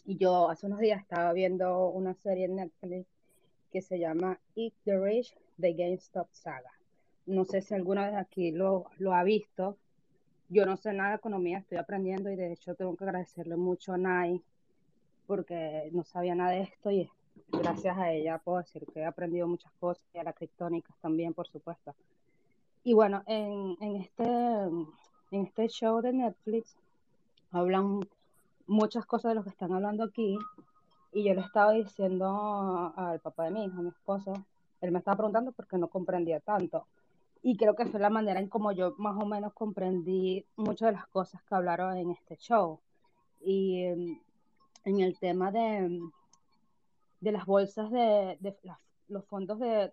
[0.05, 3.18] Y yo hace unos días estaba viendo una serie en Netflix
[3.71, 6.73] que se llama Eat the Rich, The GameStop Saga.
[7.27, 9.77] No sé si alguna vez aquí lo, lo ha visto.
[10.49, 13.93] Yo no sé nada de economía, estoy aprendiendo y de hecho tengo que agradecerle mucho
[13.93, 14.43] a Nai
[15.27, 17.11] porque no sabía nada de esto y
[17.53, 21.35] gracias a ella puedo decir que he aprendido muchas cosas y a las criptónicas también,
[21.35, 21.95] por supuesto.
[22.83, 26.75] Y bueno, en, en, este, en este show de Netflix
[27.51, 28.01] hablan
[28.67, 30.39] muchas cosas de lo que están hablando aquí
[31.13, 34.33] y yo le estaba diciendo al papá de mi hijo, a mi esposo,
[34.81, 36.87] él me estaba preguntando porque no comprendía tanto.
[37.43, 40.93] Y creo que fue la manera en como yo más o menos comprendí muchas de
[40.93, 42.81] las cosas que hablaron en este show.
[43.41, 43.85] Y
[44.85, 46.01] en el tema de,
[47.21, 48.39] de las bolsas de,
[49.09, 49.93] los fondos de,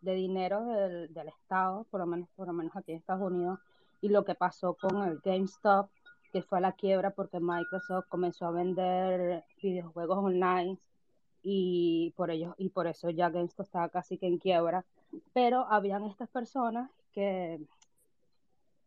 [0.00, 3.58] de dinero del, del, Estado, por lo, menos, por lo menos aquí en Estados Unidos,
[4.00, 5.90] y lo que pasó con el GameStop,
[6.32, 10.78] que fue a la quiebra porque Microsoft comenzó a vender videojuegos online
[11.42, 14.84] y por ello y por eso ya GameStop estaba casi que en quiebra,
[15.32, 17.60] pero habían estas personas que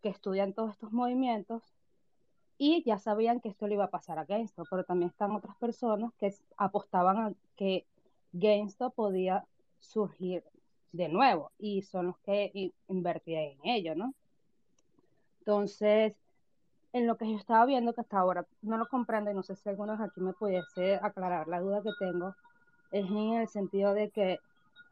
[0.01, 1.61] que estudian todos estos movimientos
[2.57, 5.55] y ya sabían que esto le iba a pasar a GameStop, pero también están otras
[5.57, 7.85] personas que apostaban a que
[8.33, 9.45] GameStop podía
[9.79, 10.43] surgir
[10.91, 14.13] de nuevo y son los que invertían en ello, ¿no?
[15.39, 16.13] Entonces,
[16.93, 19.55] en lo que yo estaba viendo, que hasta ahora no lo comprendo y no sé
[19.55, 22.35] si algunos aquí me pudiese aclarar la duda que tengo,
[22.91, 24.39] es en el sentido de que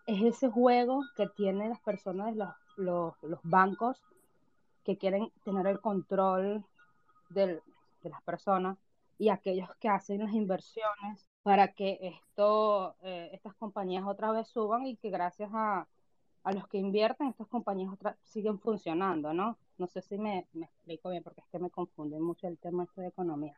[0.06, 2.36] es ese juego que tienen las personas,
[2.78, 4.02] los, los, bancos,
[4.84, 6.64] que quieren tener el control
[7.30, 7.62] de
[8.04, 8.78] las personas
[9.18, 14.88] y aquellos que hacen las inversiones para que esto, eh, estas compañías otra vez suban
[14.88, 15.88] y que gracias a,
[16.44, 19.58] a los que invierten, estas compañías otra, siguen funcionando, ¿no?
[19.80, 22.84] No sé si me, me, explico bien porque es que me confunde mucho el tema
[22.84, 23.58] este de economía.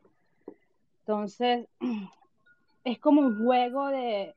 [1.00, 1.68] Entonces,
[2.84, 4.36] es como un juego de,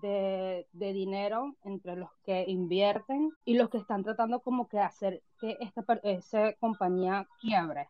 [0.00, 5.22] de, de, dinero entre los que invierten y los que están tratando como que hacer
[5.40, 7.88] que esta esa compañía quiebre.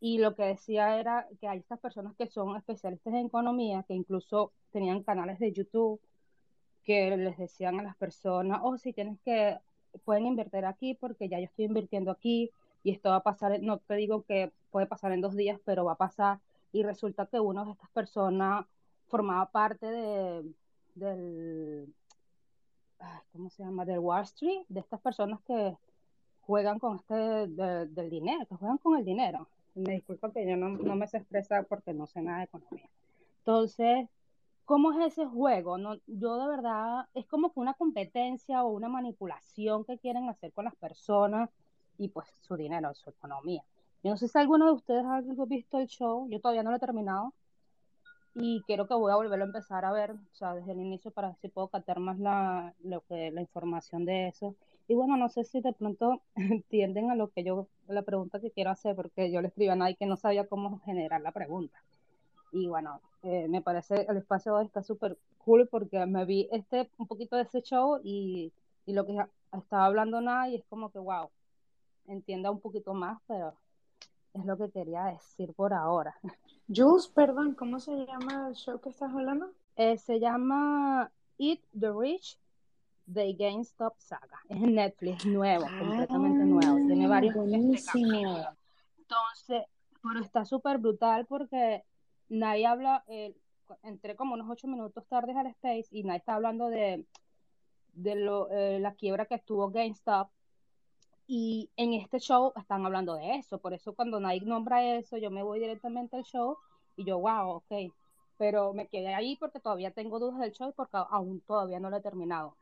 [0.00, 3.94] Y lo que decía era que hay estas personas que son especialistas en economía, que
[3.94, 6.00] incluso tenían canales de YouTube
[6.84, 9.58] que les decían a las personas, oh, si tienes que,
[10.04, 12.50] pueden invertir aquí porque ya yo estoy invirtiendo aquí
[12.82, 15.84] y esto va a pasar, no te digo que puede pasar en dos días, pero
[15.84, 16.40] va a pasar.
[16.72, 18.66] Y resulta que una de estas personas
[19.08, 20.52] formaba parte de,
[20.94, 21.94] del,
[23.32, 23.84] ¿cómo se llama?
[23.84, 25.76] Del Wall Street, de estas personas que
[26.40, 29.48] juegan con este, de, del dinero, que juegan con el dinero.
[29.74, 32.88] Me disculpo que yo no, no me sé expresar porque no sé nada de economía.
[33.38, 34.08] Entonces,
[34.64, 35.78] ¿cómo es ese juego?
[35.78, 40.52] No, yo de verdad, es como que una competencia o una manipulación que quieren hacer
[40.52, 41.50] con las personas
[41.98, 43.64] y pues su dinero, su economía.
[44.02, 46.76] Yo no sé si alguno de ustedes ha visto el show, yo todavía no lo
[46.76, 47.32] he terminado,
[48.34, 51.10] y creo que voy a volverlo a empezar a ver, o sea, desde el inicio
[51.10, 54.56] para ver si puedo captar más la, lo que, la información de eso.
[54.88, 58.50] Y bueno, no sé si de pronto entienden a lo que yo, la pregunta que
[58.50, 61.76] quiero hacer, porque yo le escribí a nadie que no sabía cómo generar la pregunta.
[62.52, 67.06] Y bueno, eh, me parece el espacio está súper cool porque me vi este, un
[67.06, 68.52] poquito de ese show y,
[68.86, 69.16] y lo que
[69.52, 71.30] estaba hablando nadie es como que, wow,
[72.06, 73.54] entienda un poquito más, pero
[74.34, 76.14] es lo que quería decir por ahora.
[76.68, 79.50] Jules, perdón, ¿cómo se llama el show que estás hablando?
[79.76, 82.38] Eh, se llama Eat the Rich,
[83.12, 84.38] The GameStop Saga.
[84.48, 86.76] Es en Netflix, nuevo, ah, completamente nuevo.
[86.86, 87.34] Tiene varios.
[87.34, 88.46] Buenísimo.
[88.98, 89.64] Entonces,
[90.02, 91.84] pero está súper brutal porque
[92.32, 93.34] nadie habla, eh,
[93.82, 97.06] entré como unos ocho minutos tarde al Space y nadie está hablando de,
[97.92, 100.30] de lo, eh, la quiebra que tuvo GameStop
[101.26, 105.30] y en este show están hablando de eso, por eso cuando Nike nombra eso, yo
[105.30, 106.56] me voy directamente al show
[106.96, 107.92] y yo, wow, ok.
[108.38, 111.98] Pero me quedé ahí porque todavía tengo dudas del show porque aún todavía no lo
[111.98, 112.56] he terminado.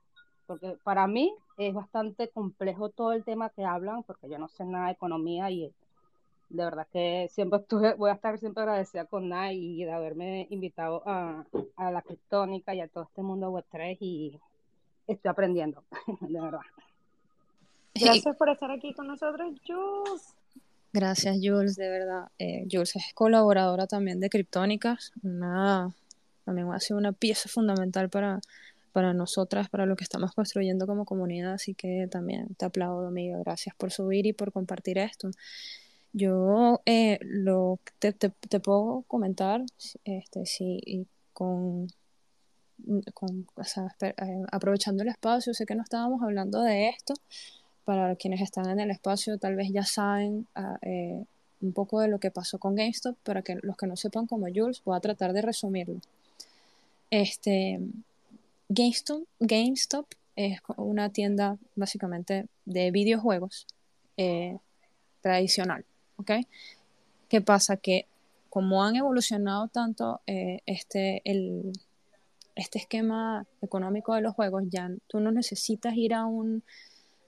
[0.46, 4.64] Porque para mí es bastante complejo todo el tema que hablan, porque yo no sé
[4.64, 5.72] nada de economía y
[6.50, 10.46] de verdad que siempre estuve, voy a estar siempre agradecida con Nike y de haberme
[10.50, 11.44] invitado a,
[11.76, 14.40] a la criptónica y a todo este mundo Web3 y
[15.06, 15.84] estoy aprendiendo,
[16.20, 16.60] de verdad.
[17.94, 20.34] Gracias por estar aquí con nosotros, Jules.
[20.92, 22.28] Gracias, Jules, de verdad.
[22.38, 25.94] Eh, Jules es colaboradora también de Criptónicas, una,
[26.44, 28.40] también ha sido una pieza fundamental para,
[28.92, 33.38] para nosotras, para lo que estamos construyendo como comunidad, así que también te aplaudo, amiga.
[33.38, 35.30] Gracias por subir y por compartir esto.
[36.12, 37.20] Yo eh,
[38.00, 39.62] te, puedo comentar,
[40.04, 41.88] este, sí, con,
[42.88, 47.14] eh, aprovechando el espacio, sé que no estábamos hablando de esto,
[47.84, 51.24] para quienes están en el espacio tal vez ya saben ah, eh,
[51.60, 54.46] un poco de lo que pasó con GameStop, para que los que no sepan como
[54.52, 56.00] Jules, voy a tratar de resumirlo.
[57.10, 57.80] Este,
[58.68, 60.06] GameStop, GameStop
[60.36, 63.66] es una tienda básicamente de videojuegos
[65.22, 65.84] tradicional,
[66.20, 66.30] ¿ok?
[67.28, 67.76] ¿Qué pasa?
[67.76, 68.06] Que
[68.48, 71.72] como han evolucionado tanto eh, este, el,
[72.56, 76.62] este esquema económico de los juegos, ya tú no necesitas ir a un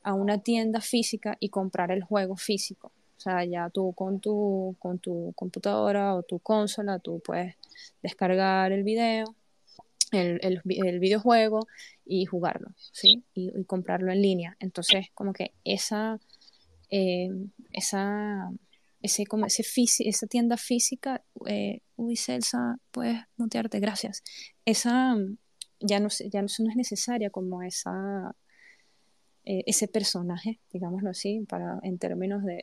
[0.02, 2.92] a una tienda física y comprar el juego físico.
[3.16, 7.54] O sea, ya tú con tu, con tu computadora o tu consola, tú puedes
[8.02, 9.36] descargar el video,
[10.10, 11.68] el, el, videojuego
[12.04, 13.22] y jugarlo, ¿sí?
[13.34, 14.56] Y, comprarlo en línea.
[14.58, 16.18] Entonces, como que esa,
[16.90, 17.30] eh,
[17.72, 18.50] esa,
[19.02, 19.64] ese, como ese
[20.00, 24.22] esa tienda física, eh, uy, Celsa, puedes mutearte, gracias.
[24.64, 25.16] Esa
[25.80, 28.34] ya no, ya no es necesaria como esa
[29.44, 32.62] eh, ese personaje, digámoslo así, para, en términos de,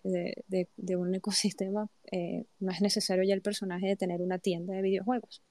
[0.77, 4.81] de, un ecosistema, eh, no es necesario ya el personaje de tener una tienda de
[4.81, 5.41] videojuegos.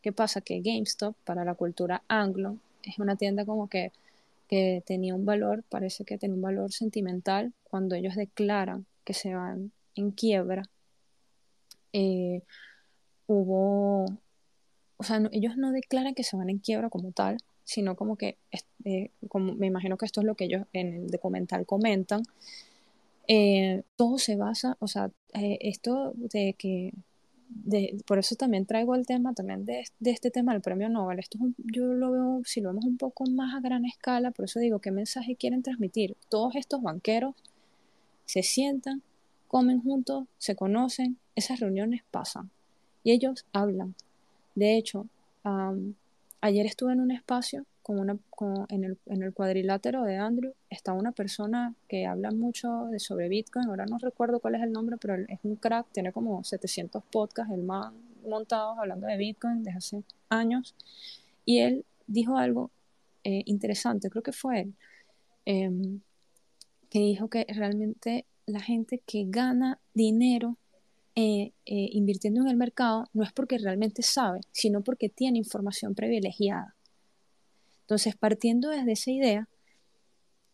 [0.00, 0.42] ¿Qué pasa?
[0.42, 3.90] Que GameStop, para la cultura anglo, es una tienda como que,
[4.46, 9.34] que tenía un valor, parece que tiene un valor sentimental, cuando ellos declaran que se
[9.34, 10.62] van en quiebra,
[11.92, 12.42] eh,
[13.26, 14.04] hubo,
[14.96, 18.36] o sea, ellos no declaran que se van en quiebra como tal, sino como que,
[18.84, 22.22] eh, como me imagino que esto es lo que ellos en el documental comentan,
[23.26, 26.92] eh, todo se basa, o sea, eh, esto de que,
[27.48, 31.20] de, por eso también traigo el tema también de, de este tema del premio Nobel.
[31.20, 34.30] Esto es un- yo lo veo, si lo vemos un poco más a gran escala,
[34.32, 36.16] por eso digo, ¿qué mensaje quieren transmitir?
[36.28, 37.34] Todos estos banqueros
[38.26, 39.02] se sientan,
[39.48, 42.50] comen juntos, se conocen, esas reuniones pasan
[43.02, 43.94] y ellos hablan.
[44.54, 45.06] De hecho,
[45.44, 45.94] am,
[46.40, 50.54] ayer estuve en un espacio con una, con- en el, en el cuadrilátero de Andrew,
[50.70, 54.96] está una persona que habla mucho sobre Bitcoin, ahora no recuerdo cuál es el nombre,
[54.98, 57.92] pero es un crack, tiene como 700 podcasts, el más
[58.26, 60.74] montados hablando de Bitcoin desde hace años,
[61.44, 62.70] y él dijo algo
[63.24, 64.74] eh, interesante, creo que fue él,
[65.46, 66.00] em,
[66.90, 70.56] que dijo que realmente la gente que gana dinero
[71.16, 75.94] eh, eh, invirtiendo en el mercado no es porque realmente sabe, sino porque tiene información
[75.94, 76.74] privilegiada.
[77.82, 79.48] Entonces, partiendo desde esa idea,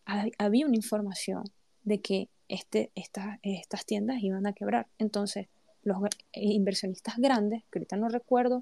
[0.05, 1.43] ha- había una información
[1.83, 4.87] de que este, esta- estas tiendas iban a quebrar.
[4.99, 5.47] Entonces,
[5.83, 8.59] los eh, inversionistas grandes, que ahorita no recuerdo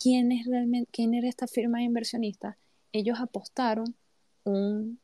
[0.00, 2.56] quién es realmente, quién era esta firma de inversionistas,
[2.92, 3.94] ellos apostaron
[4.44, 5.00] un,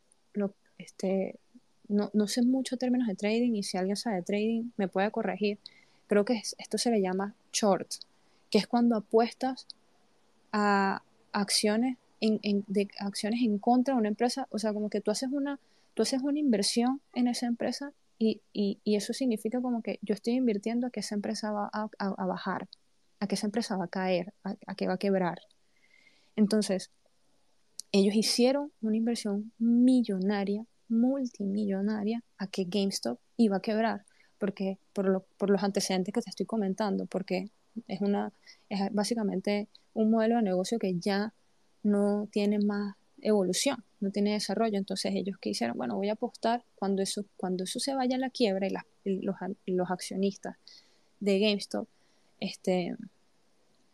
[0.79, 1.39] este,
[1.93, 5.11] no, no sé mucho términos de trading y si alguien sabe de trading me puede
[5.11, 5.59] corregir.
[6.09, 7.89] Creo que es- esto se le llama short,
[8.51, 9.67] que es cuando apuestas
[10.53, 15.01] a acciones en, en- de acciones en contra de una empresa, o sea, como que
[15.01, 15.59] tú haces una,
[15.95, 20.15] tú haces una inversión en esa empresa y, y- y eso significa como que yo
[20.15, 22.69] estoy invirtiendo a que esa empresa va a, a- bajar,
[23.21, 25.41] a que esa empresa va a caer, a que va a quebrar.
[26.37, 26.91] Entonces,
[27.93, 34.05] ellos hicieron una inversión millonaria, multimillonaria, a que GameStop iba a quebrar,
[34.39, 37.51] porque por, lo- por los antecedentes que te estoy comentando, porque
[37.89, 38.33] es una,
[38.69, 41.33] es básicamente un modelo de negocio que ya
[41.83, 44.79] no tiene más evolución, no tiene desarrollo.
[44.79, 48.19] Entonces ellos que hicieron, bueno, voy a apostar cuando eso, cuando eso se vaya a
[48.19, 48.67] la quiebra
[49.05, 49.37] y, los,
[49.67, 50.57] los accionistas
[51.21, 51.89] de GameStop
[52.41, 52.97] este,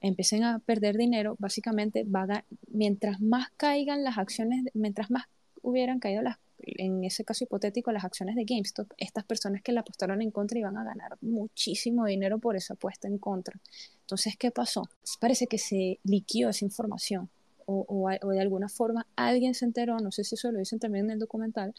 [0.01, 5.25] empiecen a perder dinero, básicamente va mientras más caigan las acciones, mientras más
[5.63, 9.81] hubieran caído las, en ese caso hipotético, las acciones de GameStop, estas personas que la
[9.81, 13.59] apostaron en contra iban a ganar muchísimo dinero por esa apuesta en contra.
[14.01, 14.89] Entonces, ¿qué pasó?
[15.21, 17.31] Parece que se liquió esa información
[17.67, 20.79] o, o o de alguna forma alguien se enteró, no sé si eso lo dicen
[20.79, 21.75] también en el documental,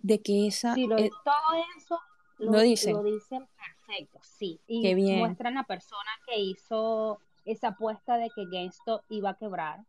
[0.00, 0.74] de que esa...
[0.74, 1.98] Sí, lo, eh, todo eso
[2.38, 2.94] lo, lo dicen.
[2.94, 4.60] lo dicen perfecto, sí.
[4.66, 5.18] Y Qué bien.
[5.18, 9.80] muestran a la persona que hizo esa apuesta de que GameStop iba a quebrar,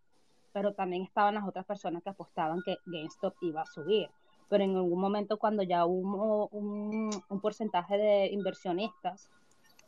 [0.59, 4.09] pero también estaban las otras personas que apostaban que GameStop iba a subir.
[4.49, 9.29] Pero en algún momento cuando ya hubo un, un porcentaje de inversionistas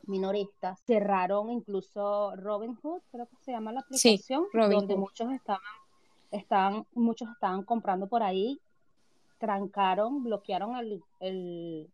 [0.03, 4.97] minoristas, cerraron incluso Robinhood, creo que se llama la Sí, aplicación, donde Robinhood.
[4.97, 5.61] muchos estaban,
[6.31, 8.57] estaban, muchos estaban comprando por ahí
[9.39, 11.89] trancaron, bloquearon el, el,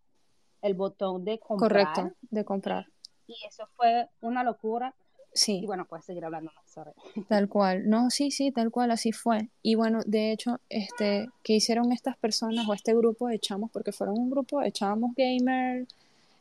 [0.62, 2.86] el botón de comprar Correcto, de comprar.
[3.26, 4.94] y eso fue una locura.
[5.34, 5.60] Sí.
[5.64, 6.92] Y bueno, puedes seguir hablando, sorry.
[7.28, 9.50] Tal cual, no, sí, sí, tal cual, así fue.
[9.62, 13.70] Y bueno, de hecho, este, ¿qué hicieron estas personas o este grupo de chamos?
[13.72, 15.86] Porque fueron un grupo de chamos gamer,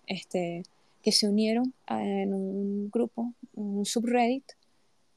[0.06, 0.62] este,
[1.02, 4.44] que se unieron a- en un grupo, un subreddit,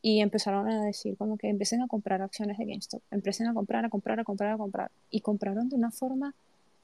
[0.01, 3.83] y empezaron a decir como que empiecen a comprar acciones de GameStop, empiecen a comprar,
[3.85, 6.33] a comprar, a comprar, a comprar, y compraron de una forma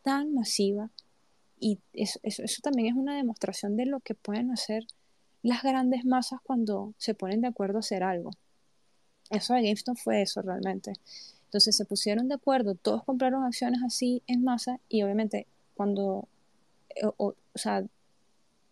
[0.03, 0.89] tan masiva,
[1.59, 4.85] y eso, eso, eso también es una demostración de lo que pueden hacer
[5.45, 8.31] las grandes masas cuando se ponen de acuerdo a hacer algo.
[9.29, 10.93] Eso de GameStop fue eso realmente.
[11.45, 16.27] Entonces se pusieron de acuerdo, todos compraron acciones así en masa y obviamente cuando,
[16.95, 17.83] eh, o, o sea,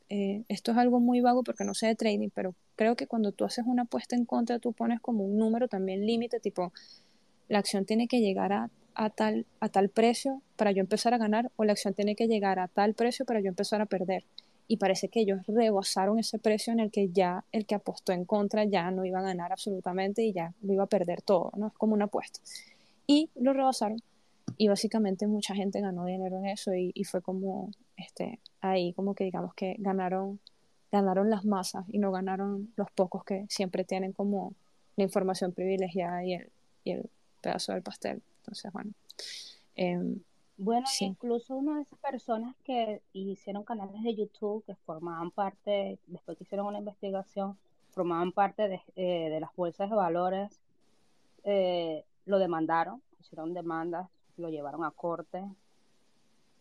[0.10, 3.32] eh, esto es algo muy vago porque no sé de trading, pero creo que cuando
[3.32, 6.74] tú haces una apuesta en contra, tú pones como un número también límite, tipo,
[7.50, 11.20] la acción tiene que llegar a, a tal, a tal precio para yo empezar a
[11.20, 14.26] ganar o la acción tiene que llegar a tal precio para yo empezar a perder.
[14.74, 18.26] Y parece que ellos rebasaron ese precio en el que ya el que apostó en
[18.26, 21.68] contra ya no iba a ganar absolutamente y ya lo iba a perder todo, ¿no?
[21.68, 22.40] Es como una apuesta.
[23.06, 24.02] Y lo rebasaron
[24.58, 29.14] y básicamente mucha gente ganó dinero en eso y, y fue como este ahí como
[29.14, 30.40] que digamos que ganaron
[30.92, 34.56] ganaron las masas y no ganaron los pocos que siempre tienen como
[34.96, 36.50] la información privilegiada y el,
[36.84, 37.10] y el
[37.42, 38.90] pedazo del pastel entonces bueno
[39.76, 40.20] em,
[40.58, 41.06] Bueno, Sí.
[41.06, 46.44] incluso una de esas personas que hicieron canales de YouTube, que formaban parte, después que
[46.44, 47.58] hicieron una investigación,
[47.92, 50.60] formaban parte de, eh, de las bolsas de valores,
[51.44, 55.44] eh, lo demandaron, hicieron demandas, lo llevaron a corte.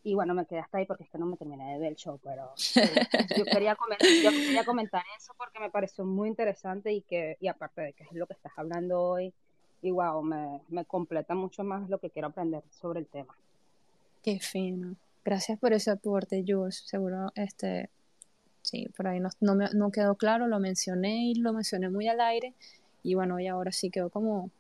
[0.04, 1.96] Y bueno, me quedé hasta ahí porque es que no me terminé de ver el
[1.96, 6.92] show, pero eh, yo quería comentar, yo quería comentar eso porque me pareció muy interesante
[6.92, 9.32] y que, y aparte de que es lo que estás hablando hoy,
[9.80, 13.36] y wow, me, me completa mucho más lo que quiero aprender sobre el tema.
[14.22, 16.82] Qué fino Gracias por ese aporte, Jules.
[16.84, 17.90] Seguro, este,
[18.60, 22.20] sí, por ahí no, me, no quedó claro, lo mencioné y lo mencioné muy al
[22.20, 22.54] aire.
[23.04, 24.50] Y bueno, y ahora sí quedó como,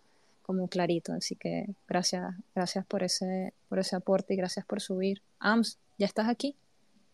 [0.42, 1.12] como clarito.
[1.14, 5.20] Así que gracias, gracias por ese, por ese aporte y gracias por subir.
[5.40, 6.54] Ams, ¿ya estás aquí?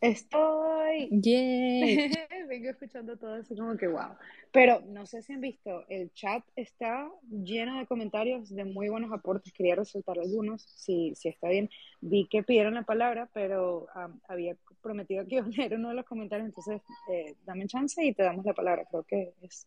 [0.00, 1.08] Estoy.
[1.10, 2.10] Yay.
[2.48, 4.16] Vengo escuchando todo así como que wow.
[4.52, 9.12] Pero no sé si han visto, el chat está lleno de comentarios de muy buenos
[9.12, 9.52] aportes.
[9.52, 11.68] Quería resaltar algunos, si, si está bien.
[12.00, 15.94] Vi que pidieron la palabra, pero um, había prometido que iba a leer uno de
[15.96, 16.80] los comentarios, entonces
[17.12, 18.86] eh, dame chance y te damos la palabra.
[18.90, 19.66] Creo que es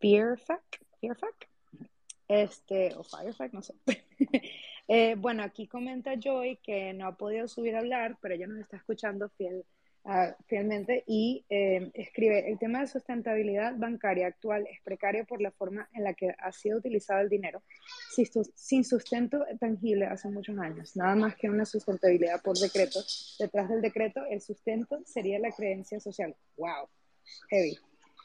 [0.00, 0.80] Fearfack,
[2.32, 3.74] este, o Firefack, no sé.
[4.88, 8.58] Eh, bueno, aquí comenta Joy que no ha podido subir a hablar, pero ella nos
[8.58, 9.64] está escuchando fiel,
[10.04, 15.52] uh, fielmente y eh, escribe, el tema de sustentabilidad bancaria actual es precario por la
[15.52, 17.62] forma en la que ha sido utilizado el dinero,
[18.56, 22.98] sin sustento tangible hace muchos años, nada más que una sustentabilidad por decreto.
[23.38, 26.34] Detrás del decreto, el sustento sería la creencia social.
[26.56, 26.88] ¡Wow!
[27.50, 27.78] Heavy.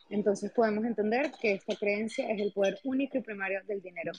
[0.09, 4.11] Entonces podemos entender que esta creencia es el poder único y primario del dinero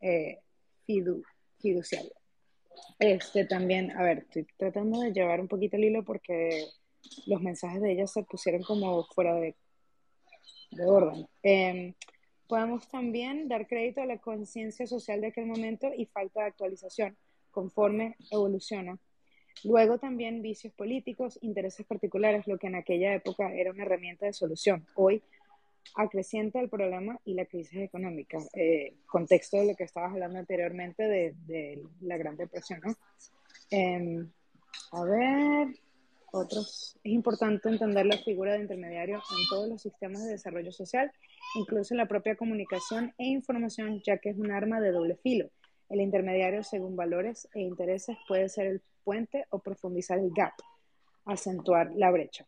[0.00, 0.38] eh,
[0.84, 1.22] fidu
[1.60, 2.12] fiduciario.
[2.98, 6.66] Este también, a ver, estoy tratando de llevar un poquito el hilo porque
[7.26, 9.56] los mensajes de ella se pusieron como fuera de,
[10.72, 11.26] de orden.
[11.42, 11.94] Eh,
[12.48, 17.16] podemos también dar crédito a la conciencia social de aquel momento y falta de actualización
[17.50, 18.98] conforme evoluciona.
[19.64, 24.32] Luego también vicios políticos, intereses particulares, lo que en aquella época era una herramienta de
[24.32, 24.86] solución.
[24.94, 25.22] Hoy
[25.96, 28.38] acrecienta el problema y la crisis económica.
[28.54, 32.94] Eh, contexto de lo que estabas hablando anteriormente de, de la Gran Depresión, ¿no?
[33.70, 34.24] Eh,
[34.92, 35.68] a ver,
[36.32, 36.98] otros.
[37.04, 41.12] Es importante entender la figura de intermediario en todos los sistemas de desarrollo social,
[41.54, 45.50] incluso en la propia comunicación e información, ya que es un arma de doble filo.
[45.92, 50.54] El intermediario, según valores e intereses, puede ser el puente o profundizar el gap,
[51.26, 52.46] acentuar la brecha.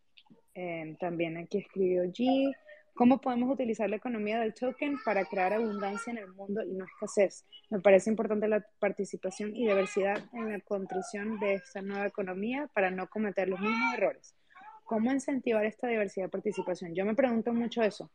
[0.54, 2.56] Eh, también aquí escribió G.
[2.94, 6.86] ¿Cómo podemos utilizar la economía del token para crear abundancia en el mundo y no
[6.86, 7.44] escasez?
[7.68, 12.90] Me parece importante la participación y diversidad en la construcción de esta nueva economía para
[12.90, 14.34] no cometer los mismos errores.
[14.84, 16.94] ¿Cómo incentivar esta diversidad de participación?
[16.94, 18.10] Yo me pregunto mucho eso.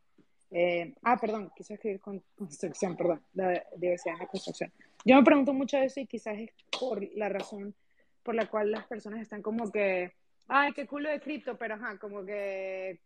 [0.49, 4.73] Eh, ah, perdón, quise escribir con construcción, perdón, la diversidad en la construcción.
[5.05, 7.75] Yo me pregunto mucho eso y quizás es por la razón
[8.23, 10.13] por la cual las personas están como que,
[10.47, 12.99] ay, qué culo de cripto, pero ajá, como que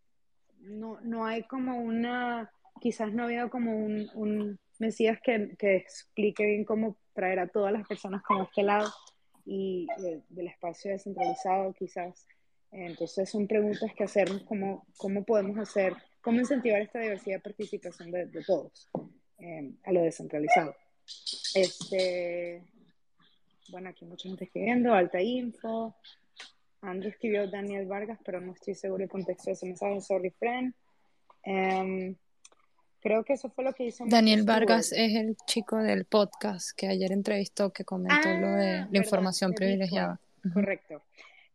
[0.60, 5.76] no, no hay como una, quizás no ha habido como un, un Mesías que, que,
[5.76, 8.92] explique bien cómo traer a todas las personas como este lado
[9.46, 12.26] y de, del espacio descentralizado quizás.
[12.72, 18.10] Entonces son preguntas que hacernos como cómo podemos hacer, cómo incentivar esta diversidad de participación
[18.10, 18.90] de, de todos
[19.38, 20.74] eh, a lo descentralizado.
[21.54, 22.62] Este,
[23.68, 25.94] bueno, aquí mucha gente escribiendo, alta info,
[26.80, 30.00] Andrew escribió Daniel Vargas, pero no estoy seguro del contexto de ese mensaje.
[30.00, 30.74] Sorry, friend.
[31.46, 32.14] Um,
[33.00, 34.04] creo que eso fue lo que hizo.
[34.06, 38.72] Daniel Vargas es el chico del podcast que ayer entrevistó, que comentó ah, lo de
[38.72, 40.20] la verdad, información privilegiada.
[40.52, 41.02] Correcto.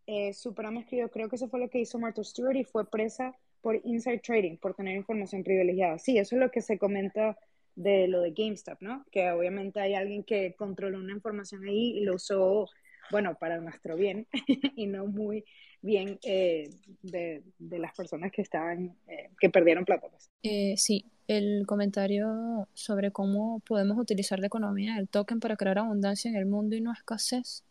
[0.08, 0.32] Eh,
[0.72, 3.80] me escribió, creo que eso fue lo que hizo Martha Stewart y fue presa por
[3.84, 6.00] inside trading, por tener información privilegiada.
[6.00, 7.38] Sí, eso es lo que se comenta
[7.76, 9.06] de lo de GameStop, ¿no?
[9.12, 12.68] Que obviamente hay alguien que controló una información ahí y lo usó
[13.12, 14.28] bueno, para nuestro bien
[14.76, 15.44] y no muy
[15.82, 16.70] bien eh,
[17.02, 20.08] de, las personas que estaban, eh, que perdieron plata.
[20.10, 20.30] Pues.
[20.44, 26.30] Eh, sí, el comentario sobre cómo podemos utilizar la economía del token para crear abundancia
[26.30, 27.64] en el mundo y no escasez.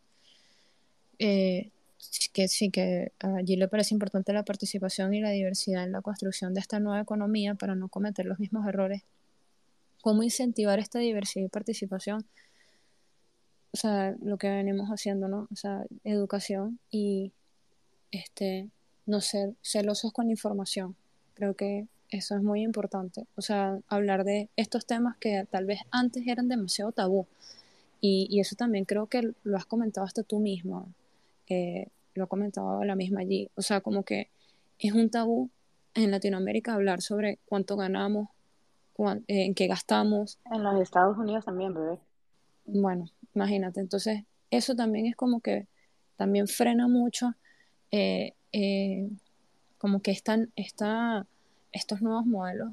[1.19, 6.55] Que sí, que allí le parece importante la participación y la diversidad en la construcción
[6.55, 9.03] de esta nueva economía para no cometer los mismos errores.
[10.03, 12.25] ¿Cómo incentivar esta diversidad y participación?
[13.73, 15.49] o sea, lo que venimos haciendo, ¿no?
[15.53, 17.33] O sea, educación y
[18.11, 18.69] este,
[19.07, 20.97] no ser celosos con información.
[21.35, 23.27] Creo que eso es muy importante.
[23.37, 27.27] O sea, hablar de estos temas que tal vez antes eran demasiado tabú.
[28.01, 30.89] Y, y eso también creo que lo has comentado hasta tú mismo.
[31.49, 33.51] Eh, lo ha comentado la misma allí.
[33.55, 34.29] O sea, como que
[34.79, 35.51] es un tabú
[35.95, 38.29] en Latinoamérica hablar sobre cuánto ganamos,
[39.27, 40.39] en qué gastamos.
[40.51, 41.99] En los Estados Unidos también, bebé.
[42.65, 43.07] Bueno,
[43.39, 45.69] Imagínate, entonces eso también es como que
[46.17, 47.35] también frena mucho
[47.93, 49.09] eh, eh,
[49.79, 51.25] como que están está,
[51.71, 52.73] estos nuevos modelos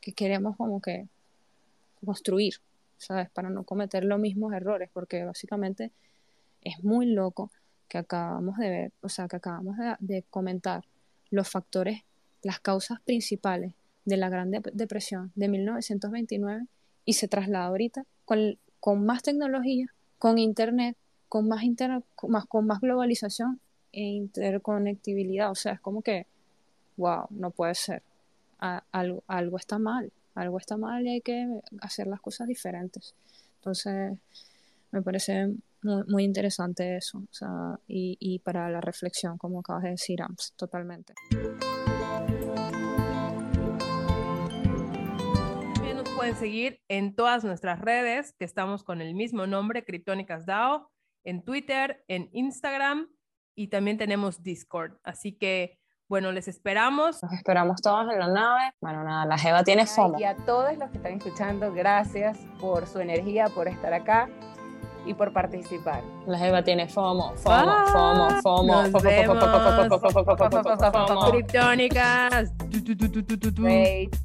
[0.00, 1.08] que queremos como que
[2.04, 2.54] construir,
[2.96, 3.28] ¿sabes?
[3.30, 5.90] Para no cometer los mismos errores, porque básicamente
[6.62, 7.50] es muy loco
[7.88, 10.84] que acabamos de ver, o sea, que acabamos de, de comentar
[11.30, 12.04] los factores,
[12.42, 13.74] las causas principales
[14.08, 16.66] de la Gran Depresión de 1929
[17.04, 19.86] y se traslada ahorita con con más tecnología,
[20.18, 20.96] con internet,
[21.28, 23.60] con más, inter, más, con más globalización
[23.92, 25.50] e interconectividad.
[25.50, 26.26] O sea, es como que,
[26.96, 28.02] wow, no puede ser.
[28.58, 31.46] algo, está mal, algo está mal y hay que
[31.80, 33.14] hacer las cosas diferentes.
[33.56, 34.16] Entonces,
[34.90, 37.18] me parece muy, muy interesante eso.
[37.18, 41.14] O sea, y, y para la reflexión, como acabas de decir, Amps, totalmente.
[46.18, 50.90] Pueden seguir en todas nuestras redes, que estamos con el mismo nombre, Criptónicas DAO,
[51.22, 53.08] en Twitter, en Instagram
[53.54, 54.98] y también tenemos Discord.
[55.04, 57.22] Así que, bueno, les esperamos.
[57.22, 58.72] Nos esperamos todos en la nave.
[58.80, 60.18] Bueno, nada, la Jeva tiene FOMO.
[60.18, 64.28] Y a todos los que están escuchando, gracias por su energía, por estar acá
[65.06, 66.02] y por participar.
[66.26, 68.82] La Jeva tiene FOMO, FOMO, FOMO, FOMO.
[68.88, 69.38] Nos vemos.
[71.30, 72.52] Criptónicas.
[73.54, 74.16] Great.